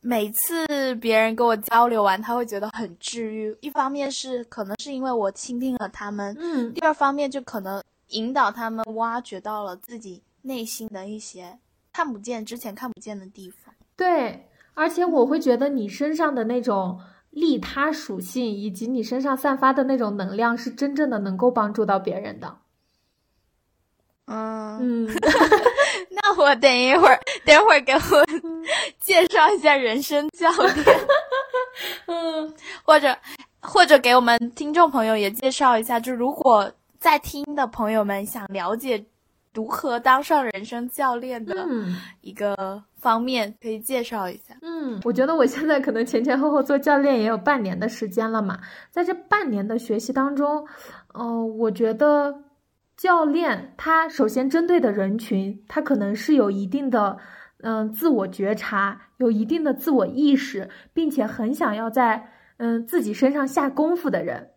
[0.00, 3.54] 每次别人跟我交流完，他会觉得很治愈。
[3.60, 11.58] 一方面是可能是因为我倾听了他们，嗯；第二方面就可能引导他们挖掘到了自己内心的一些
[11.98, 13.74] 看不见、之前看不见的地方。
[13.96, 22.56] 对，而且我会觉得你身上的那种利他属性，以及你身上散发的那种能量，是真正的能够帮助到别人的。
[24.26, 25.10] 嗯嗯。
[26.10, 28.24] 那我等一会儿，等会儿给我
[29.00, 30.74] 介绍一下人生教练，
[32.06, 33.18] 嗯，或者
[33.60, 36.70] 或者给我们听众朋友也介绍一下，就如果
[37.00, 39.04] 在听的朋友们想了解
[39.58, 41.66] 如何当上人生教练的
[42.20, 44.56] 一个方面，可以介绍一下。
[44.62, 48.60] 嗯，我觉得我现在可能前前后后做教练也有半年的时间了嘛，
[48.92, 50.64] 在这半年的学习当中，
[51.14, 52.44] 嗯，我觉得。
[52.96, 57.16] 教练他首先针对的人群，他可能是有一定的，
[57.62, 64.50] 嗯，自我觉察，有一定的自我意识，并且很想要在嗯自己身上下功夫的人，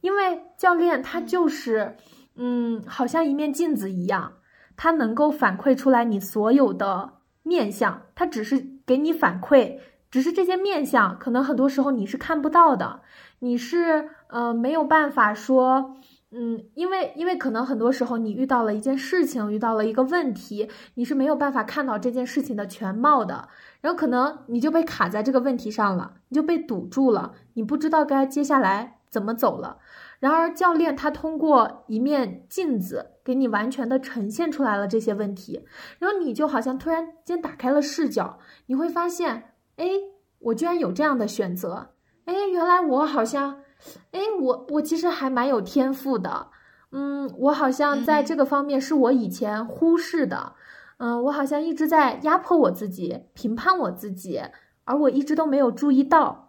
[0.00, 1.96] 因为教练他就是，
[2.36, 4.32] 嗯，好像一面镜子一样，
[4.78, 7.10] 它能够反馈出来你所有的
[7.42, 9.78] 面相，它只是给你反馈，
[10.10, 13.00] 只是这些面相可能很多时候你是看不到的，
[13.40, 15.96] 你是呃没有办法说。
[16.30, 23.48] 嗯，因为因为可能很多时候你遇到了一件事情，遇到了一个问题，你是没有办法看到这件事情的全貌的，
[23.80, 29.78] 然后可能你就被卡在这个问题上了，你就被堵住了，你不知道该接下来怎么走了。
[30.18, 35.64] 然而教练他通过一面镜子给你完全的呈现出来了这些问题，
[35.98, 39.86] 然后你就好像突然间打开了视角，你会发现，哎，
[40.38, 41.90] 我居然有这样的选择，
[42.24, 43.62] 哎，原来我好像。
[44.10, 46.48] 哎，我我其实还蛮有天赋的，
[46.90, 50.54] 嗯，我好像在这个方面是我以前忽视的，
[50.96, 54.42] 嗯，我好像一直在压迫我自己，评判我自己，
[54.82, 56.47] 而我一直都没有注意到。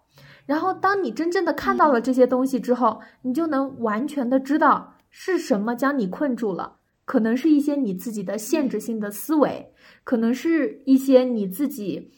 [0.50, 9.72] 然后，当你真正的看到了这些东西之后，你就能完全的知道是什么将你困住了，可能是一些你自己的限制性的思维，
[10.04, 12.12] 可能是一些你自己。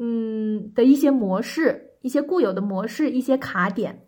[0.00, 4.06] 嗯的一些模式、一些固有的模式、一些卡点。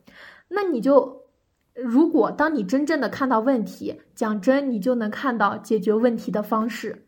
[0.48, 1.24] 那你就，
[1.74, 7.06] 如果当你真正的看到问题，讲真，你就能看到解决问题的方式。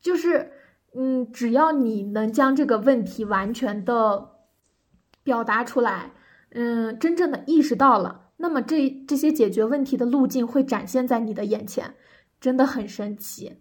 [0.00, 0.50] 就是，
[0.96, 4.31] 嗯，只要你能将这个问题完全的
[5.22, 6.12] 表达出来，
[6.50, 11.94] 嗯，真正的意识到了，那么这这些解决问题的路径会展现在你的眼前，
[12.40, 13.56] 真的很神奇。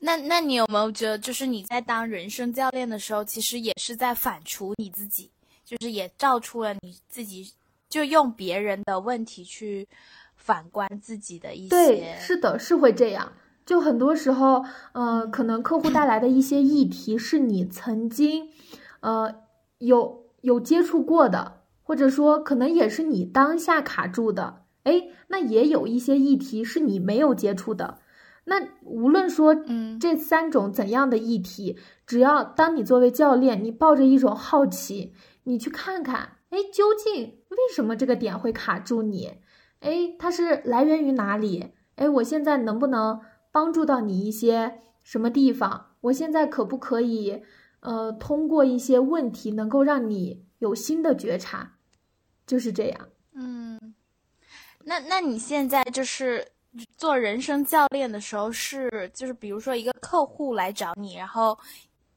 [0.00, 5.30] 那那你有没有觉得，就是你在当人生教练的时候，其实也是在反刍你自己，
[5.64, 7.50] 就是也照出了你自己，
[7.88, 9.88] 就用别人的问题去
[10.36, 11.70] 反观自己的一些。
[11.70, 13.32] 对，是的，是会这样。
[13.64, 18.50] 就很多时候，呃，可能客户带来的一些议题是你曾经，
[19.00, 19.34] 呃，
[19.86, 24.62] 有有接触过的，或者说可能也是你当下卡住的。
[24.84, 27.98] 哎，那也有一些议题是你没有接触的。
[28.44, 35.14] 那无论说，嗯，这三种怎样的议题，只要当你作为教练，你抱着一种好奇，
[35.44, 39.38] 你去看看，哎，究竟为什么这个点会卡住你？
[39.80, 41.72] 哎，它是来源于哪里？
[41.96, 43.20] 哎，我现在能不能
[43.50, 45.86] 帮助到你一些什么地方？
[46.02, 47.42] 我现在可不可以，
[47.84, 51.78] 呃，通过一些问题能够让你有新的觉察？
[52.46, 53.08] 就是这样。
[53.32, 53.94] 嗯，
[54.82, 56.46] 那那你现在就是。
[56.96, 61.56] 做人生教练的时候是，就是比如说一个客户来找你，然后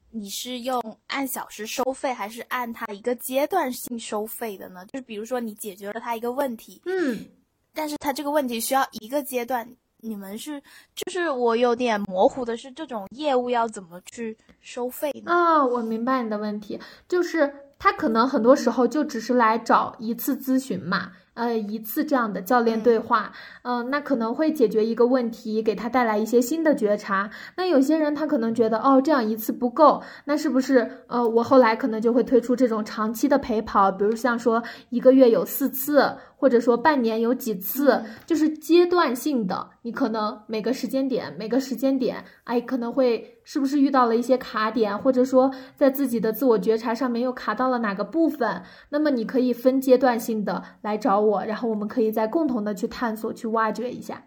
[0.09, 4.83] 你是用按小时收费，还是按他一个阶段性收费的呢？
[4.87, 7.23] 就是比如说你解决了他一个问题，嗯，
[7.71, 9.71] 但是他这个问题需要一个阶段，
[10.01, 10.61] 你们是，
[10.95, 15.31] 就是我有点模糊的是这种业务要怎么去收费呢？
[15.31, 21.11] 啊，我明白你的问题，就是他可能很多时候就只是来找一次咨询嘛。
[21.33, 23.31] 呃，一次这样的教练对话，
[23.61, 27.29] 嗯，那可能会解决一个问题，给他带来一些新的觉察。
[27.55, 36.15] 那有些人他可能觉得，哦，这样一次不够，那是不是，呃，我后来可能就会推出这种长期的陪跑，比如像说一个月有四次。
[36.39, 48.61] 或者说半年有几次，就是阶段性的，你可能每个时间点，每个时间点，哎，可能会是不是遇到了一些卡点，或者说在自己的自我觉察上面又卡到了哪个部分？
[48.89, 54.23] 那么你可以分阶段性的来找我，然后我们可以再共同的去探索、去挖掘一下。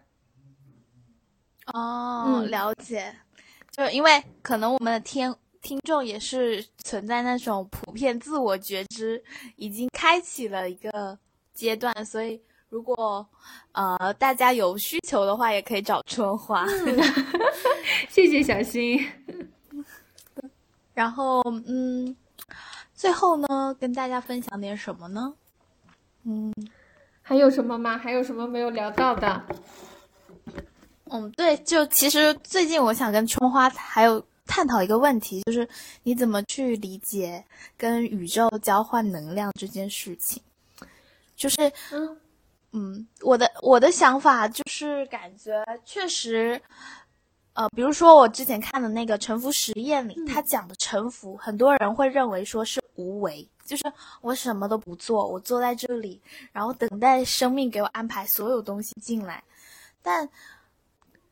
[1.72, 3.14] 哦，嗯了解。
[3.70, 4.10] 就因为
[4.42, 5.32] 可能我们的听
[5.62, 9.22] 听众也是存在那种普遍自我觉知
[9.54, 11.16] 已经开启了一个。
[11.60, 12.40] 阶段，所以
[12.70, 13.26] 如果
[13.72, 16.66] 呃大家有需求的话，也可以找春花。
[18.08, 18.98] 谢谢小新。
[20.94, 22.16] 然后嗯，
[22.94, 25.34] 最后呢，跟大家分享点什么呢？
[26.24, 26.52] 嗯，
[27.20, 27.98] 还有什么吗？
[27.98, 29.42] 还有什么没有聊到的？
[31.10, 35.68] 嗯，对，就其实最近我想跟春花还有探讨一个问题，就是
[36.02, 37.44] 你怎么去理解
[37.76, 40.42] 跟宇宙交换能量这件事情。
[41.40, 41.56] 就是，
[41.90, 42.20] 嗯，
[42.72, 46.60] 嗯，我的我的想法就是感觉确实，
[47.54, 56.20] 呃，比如说我之前看的那个沉浮实验里，他讲的沉浮，很多人会认为说是无为，就是我什么都不做，我坐在这里，
[56.52, 59.42] 然后等待生命给我安排所有东西进来。
[60.02, 60.28] 但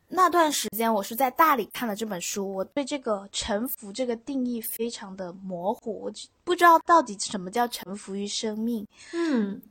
[0.07, 6.11] 那段时间我是在大理看了这本书，我对这个沉浮这个定义非常的模糊，我
[6.43, 8.87] 不知道到底什么叫沉浮于生命。
[9.13, 9.61] 嗯。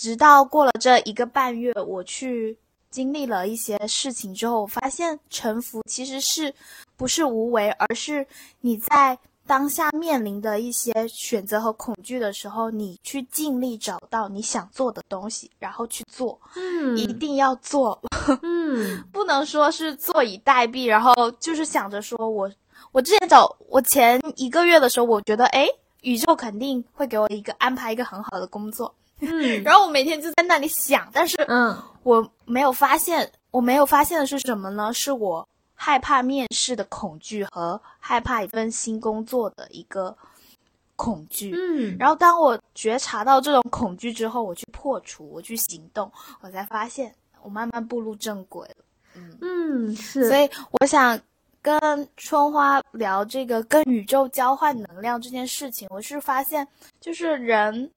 [0.00, 2.56] 直到过了这一个半月，我去
[2.90, 6.54] 经历了一些事情之后，我发现沉浮其实是
[6.96, 8.26] 不是无为，而是
[8.62, 16.40] 你在当下面临的一些选择和恐惧的时候，你去尽力找到你想做的东西，然后去做。
[16.56, 18.00] 嗯，一定要做。
[18.40, 22.50] 嗯，不能说是坐以待毙，然后就是想着说我
[22.90, 25.68] 我之前找我前一个月的时候，我觉得哎，
[26.00, 28.94] 宇宙肯定会给我一个安排一个很好的工作。
[29.20, 34.92] 嗯， 然后我每天就在那里想，但是嗯，我没有发现，我没有发现的是什么呢？
[34.92, 40.16] 是我害怕面试的恐惧和害怕一份新工作的一个
[40.96, 41.54] 恐惧。
[41.54, 46.10] 嗯，然后当我觉察到这种恐惧之后，我去破除，我去行动，
[46.40, 48.84] 我才发现我慢慢步入正轨了。
[49.14, 50.28] 嗯嗯，是。
[50.28, 50.48] 所以
[50.80, 51.18] 我想
[51.62, 51.78] 跟
[52.16, 56.66] 春花聊这个跟宇宙交换能量这件事情，我是发现
[57.00, 57.90] 就是人。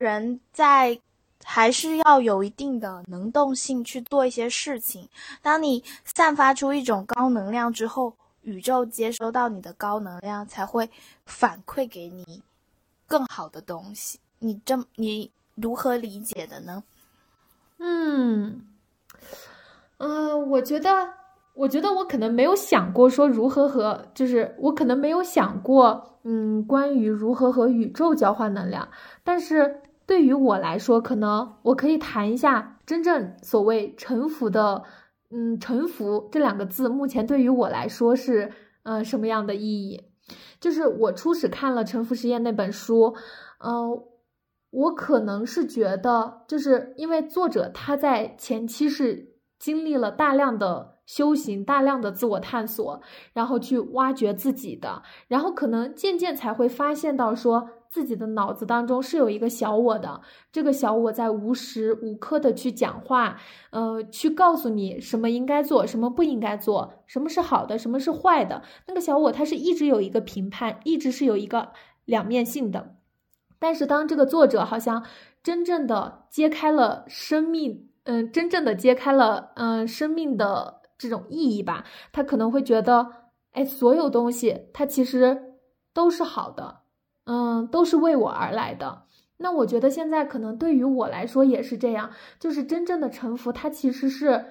[0.00, 0.98] 人在
[1.44, 5.08] 还是要有一定的能动性去做一些事情。
[5.42, 10.88] 当你散发出一种高能量之后，宇宙接收到你的高能量，才会
[11.26, 12.42] 反馈给你
[13.06, 14.18] 更好的东西。
[14.38, 16.82] 你这你如何理解的呢？
[17.78, 18.66] 嗯，
[19.98, 21.12] 嗯，我觉得
[21.54, 28.88] 我觉得我可能没有想过说如何和，就是我可能没有想过，嗯，关于如何和宇宙交换能量。
[29.22, 34.82] 但是对于我来说，可能我可以谈一下真正所谓臣服的，
[35.30, 38.50] 嗯，臣服这两个字，目前对于我来说是，
[38.82, 40.02] 呃，什么样的意义？
[40.60, 43.14] 就是我初始看了《沉浮实验》那本书，
[43.64, 44.02] 嗯，
[44.70, 50.93] 我可能是觉得，就是因为作者他在前期是经历了大量的。
[51.06, 53.00] 修行大量的自我探索，
[53.32, 63.36] 然后去挖掘自己的，然后可能渐渐才会发现到说自己的脑子当中是有一个小我的，这个小我在无时无刻的去讲话，
[63.70, 68.62] 呃，去告诉你什么应该做，什么不应该做，什么是好的，什么是坏的。
[68.86, 71.70] 那个小我它是一直有一个评判，一直是有一个
[72.06, 72.96] 两面性的。
[73.58, 75.04] 但是当这个作者好像
[75.42, 80.80] 真正的揭开了生命，嗯，真正的揭开了，嗯，生命的。
[80.96, 83.10] 这种意义吧，他可能会觉得，
[83.52, 85.58] 哎，所有东西它其实
[85.92, 86.82] 都是好的，
[87.24, 89.04] 嗯，都是为我而来的。
[89.38, 94.46] 那我觉得现在可能对于我来说也是这样，就是真正的臣服，它其实是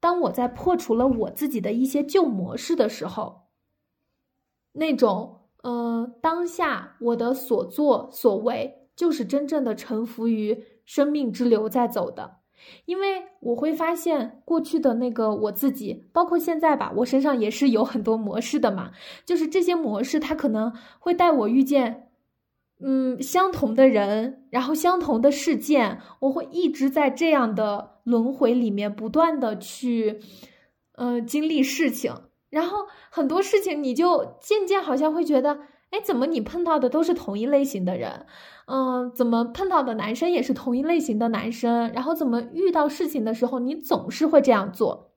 [0.00, 3.48] 当我在破除了我自己的一些旧模式的时候，
[4.72, 12.36] 那种，嗯，当下我的所作所为就是真正的臣服于生命之流在走的。
[12.86, 18.90] 因为我会发现过去的那个我自己，包括现在吧，我身上也是有很多模式的嘛。
[19.24, 22.08] 就是这些模式，它可能会带我遇见，
[22.80, 30.20] 嗯，相同的人，然后相同的事件，我会一直在这样的轮回里面不断的去，
[30.96, 32.12] 嗯，经历事情。
[32.50, 35.58] 然后很多事情，你就渐渐好像会觉得，
[35.94, 38.26] 哎，怎么你碰到的都是同一类型的人？
[38.66, 41.88] 嗯，怎么碰到的男生也是同一类型的男生？
[41.92, 45.12] 然后怎么遇到事情的时候，你总是会这样做？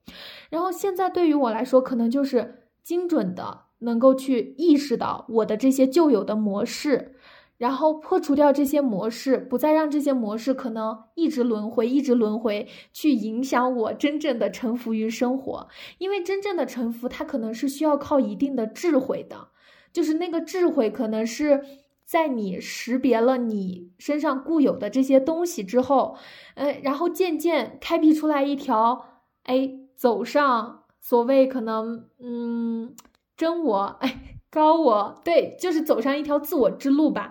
[0.50, 7.16] 然后现在对于我来说，可能就是精准的能够去意识到我的这些旧有的模式，
[7.56, 15.66] 然后破除掉这些模式，不再让这些模式可能一直轮回，一直轮回去影响我真正的臣服于生活。
[15.98, 19.48] 因为真正的臣服，它可能是需要靠一定的智慧的，
[19.92, 21.64] 就是那个智慧可能是。
[22.08, 26.16] 在你识别了你身上固有的这些东西之后，
[26.54, 29.04] 呃，然后渐渐开辟出来一条，
[29.42, 32.96] 哎，走上所谓可能，嗯，
[33.36, 37.30] 真我，哎，高我，对，就是走上一条自我之路吧，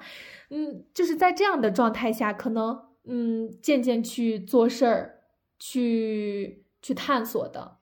[0.52, 5.22] 嗯，就是在这样的状态下，可能，嗯，渐渐去做事儿，
[5.58, 7.78] 去去探索的，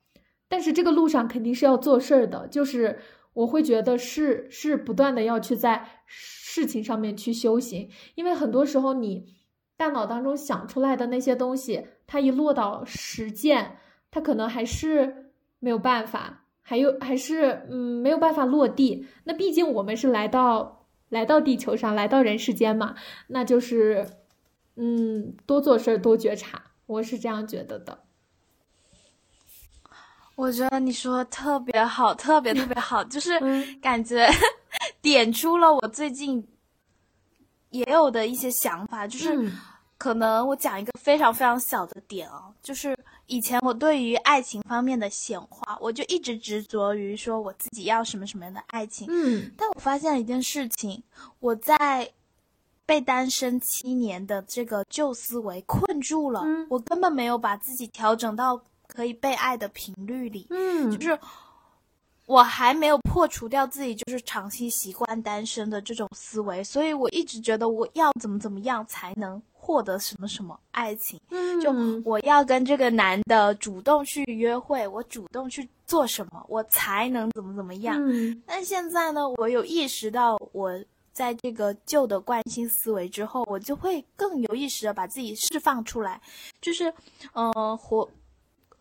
[0.48, 3.00] 但是这个路上肯定是要做事儿的，就是
[3.36, 5.88] 我会觉得是是不断的要去在。
[6.08, 9.36] 事情上面去修行，因为很多时候你
[9.76, 13.76] 大脑当中想出来的那些东西，它一落到实践，
[14.10, 19.06] 它可能还是没有办法，还有还是嗯没有办法落地。
[19.26, 22.96] 那毕竟我们是来到来到地球上，来到人世间嘛，
[23.28, 24.08] 那就是
[24.78, 28.05] 嗯多做事，多觉察，我是这样觉得的。
[30.36, 33.40] 我觉得你说的特别好，特别特别好，就是
[33.82, 34.30] 感觉。
[35.02, 36.46] 点出了我最近
[37.70, 39.50] 也有的一些想法，就是
[39.98, 49.08] 可能我讲一个非常非常小的点哦，就是以前我对于爱情方面的显化，我就一直执着于说我自己要什么什么样的爱情。
[49.10, 51.02] 嗯，但我发现了一件事情，
[51.40, 52.12] 我在
[52.86, 58.62] 被单身七年的这个旧思维困住了，我根本没有把自己调整到
[58.96, 60.48] 可以被爱的频率里。
[60.50, 61.20] 嗯，就是。
[62.28, 71.22] 我还没有破除掉自己就是长期习惯单身的这种思维，所以我一直觉得我要怎么怎么样才能获得什么什么爱情，
[71.62, 71.72] 就
[72.04, 77.96] 我要跟这个男的主动去约会，我主动去做什么，我才能怎么怎么样。
[78.44, 80.72] 但现在呢，我有意识到我
[81.14, 86.20] 在这个旧的惯性思维之后，我就会更有意识的把自己释放出来，
[86.60, 86.92] 就是，
[87.34, 88.10] 呃，活，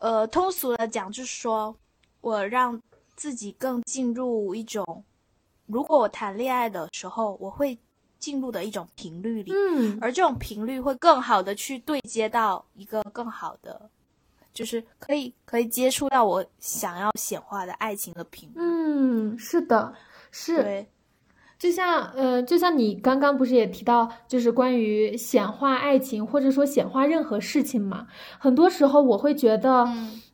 [0.05, 1.75] 呃，通俗的讲就是说
[2.21, 2.79] 我让。
[3.17, 5.05] 自己更进入一种，
[5.67, 7.79] 如果我谈恋爱的时候，我会
[8.19, 13.89] 进入的一种频率里，嗯，而这种频率会更好的去对接到一个更好的，
[14.53, 18.55] 就是可以可以接触到我想要显化的爱情的频率。
[18.57, 19.95] 嗯，是的，
[20.33, 20.89] 是，对，
[21.65, 28.07] 就像呃，就像你刚刚不是也提到，就是关于显化爱情或者说显化任何事情嘛，
[28.39, 29.89] 很多时候我会觉得，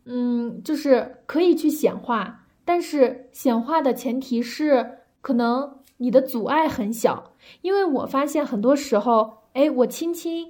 [0.07, 2.47] 嗯，就是可以去显化。
[2.65, 4.85] 但是显化的前提是，
[5.21, 7.33] 可能你的阻碍很小，
[7.63, 10.49] 因为我发现很多时候，哎，我轻轻，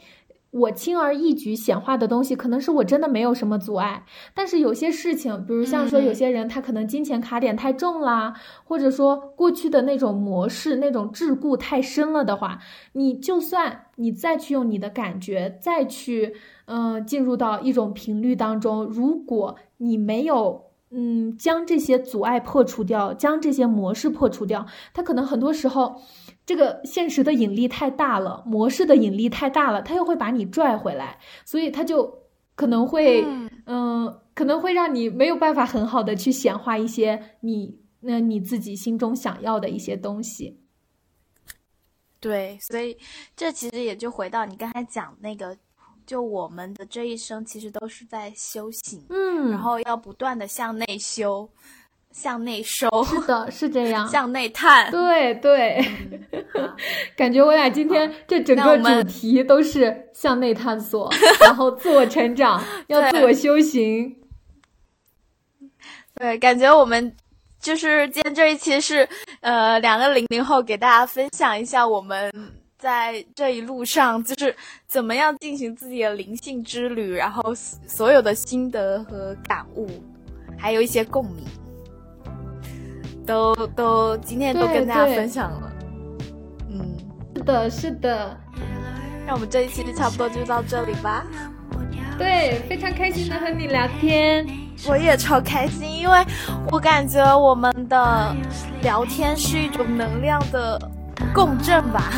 [0.51, 4.05] 我轻而易举显化的东西，可能是我真的没有什么阻碍。
[4.35, 12.59] 但是有些事情，比如像说有些人他可能金钱卡点太重啦，或者说过去的那种模式、那种桎梏太深了的话，
[12.93, 16.35] 你就算你再去用你的感觉，再去
[16.67, 20.69] 嗯进入到一种频率当中，如果你没有。
[20.93, 26.03] 嗯，将这些阻碍破除掉，将这些模式破除掉，它可能很多时候，
[26.51, 32.25] 这个现实的引力太大了，模式的引力太大了，它又会把你拽回来，所以它就
[32.57, 33.25] 可能会，
[33.67, 40.59] 嗯，可能会让你没有办法很好的去显化一些你那你自己心中想要的一些东西。
[42.19, 42.99] 对，所以
[43.37, 45.57] 这其实也就回到你刚才讲那个。
[46.07, 51.49] 就我们的这一生，其实都是在修行，嗯，然后要不断的向内修，
[52.13, 55.85] 向内收，是的，是这样， 向内探，对对，
[57.17, 61.11] 感觉我俩今天这整个主题都是向内探索，
[61.45, 64.17] 然后自我成长，要自我修行，
[66.15, 67.15] 对，感觉我们
[67.61, 69.09] 就是今天这一期是
[69.41, 72.31] 呃两个零零后给大家分享一下我们。
[72.81, 74.57] 在这一路上，就是
[74.87, 79.87] 怎么样进行自己的灵性之旅，然后所有的心得和感悟，
[80.59, 81.45] 还有一些共鸣，
[83.31, 85.73] 都都今天都跟大家分享了。
[86.69, 86.97] 嗯，
[87.37, 88.37] 是的，是的。
[89.25, 91.25] 那我们这一期就差不多就到这里吧。
[92.19, 94.45] 对，非常开心的和你聊天，
[94.89, 96.19] 我也超开心，因为
[96.73, 98.35] 我感觉我们的
[98.83, 100.91] 聊天是一种能量的。
[101.33, 102.11] 共振吧，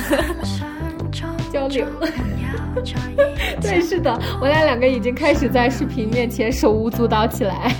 [1.52, 1.86] 交流。
[3.60, 7.74] 对，是的，我俩两个已经开始在视频面前手舞足蹈起来。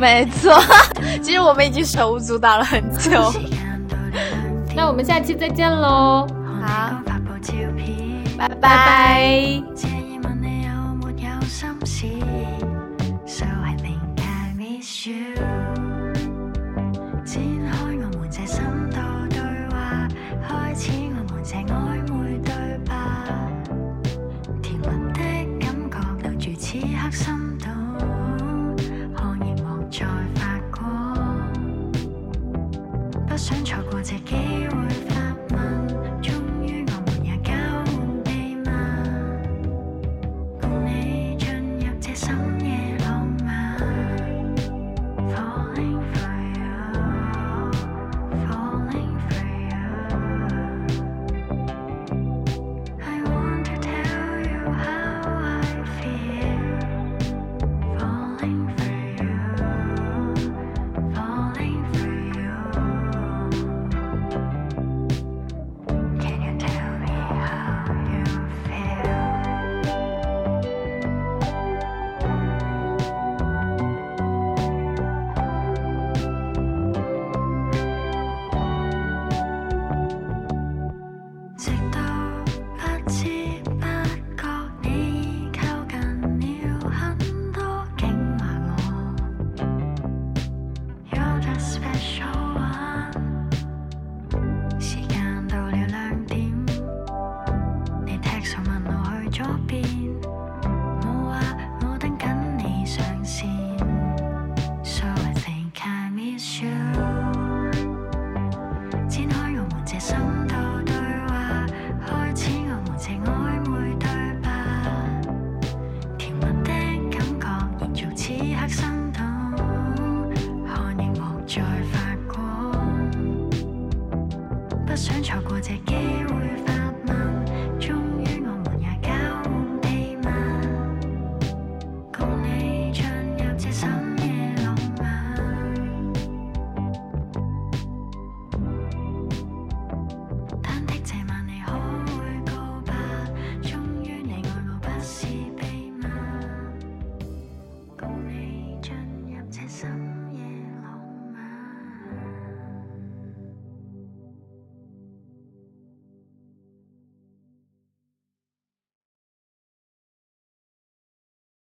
[0.00, 0.58] 没错，
[1.22, 3.32] 其实我们已经手舞足蹈了很久。
[4.74, 6.26] 那我们下期再见喽！
[6.62, 7.02] 好，
[8.38, 9.62] 拜拜。
[27.10, 27.39] 心。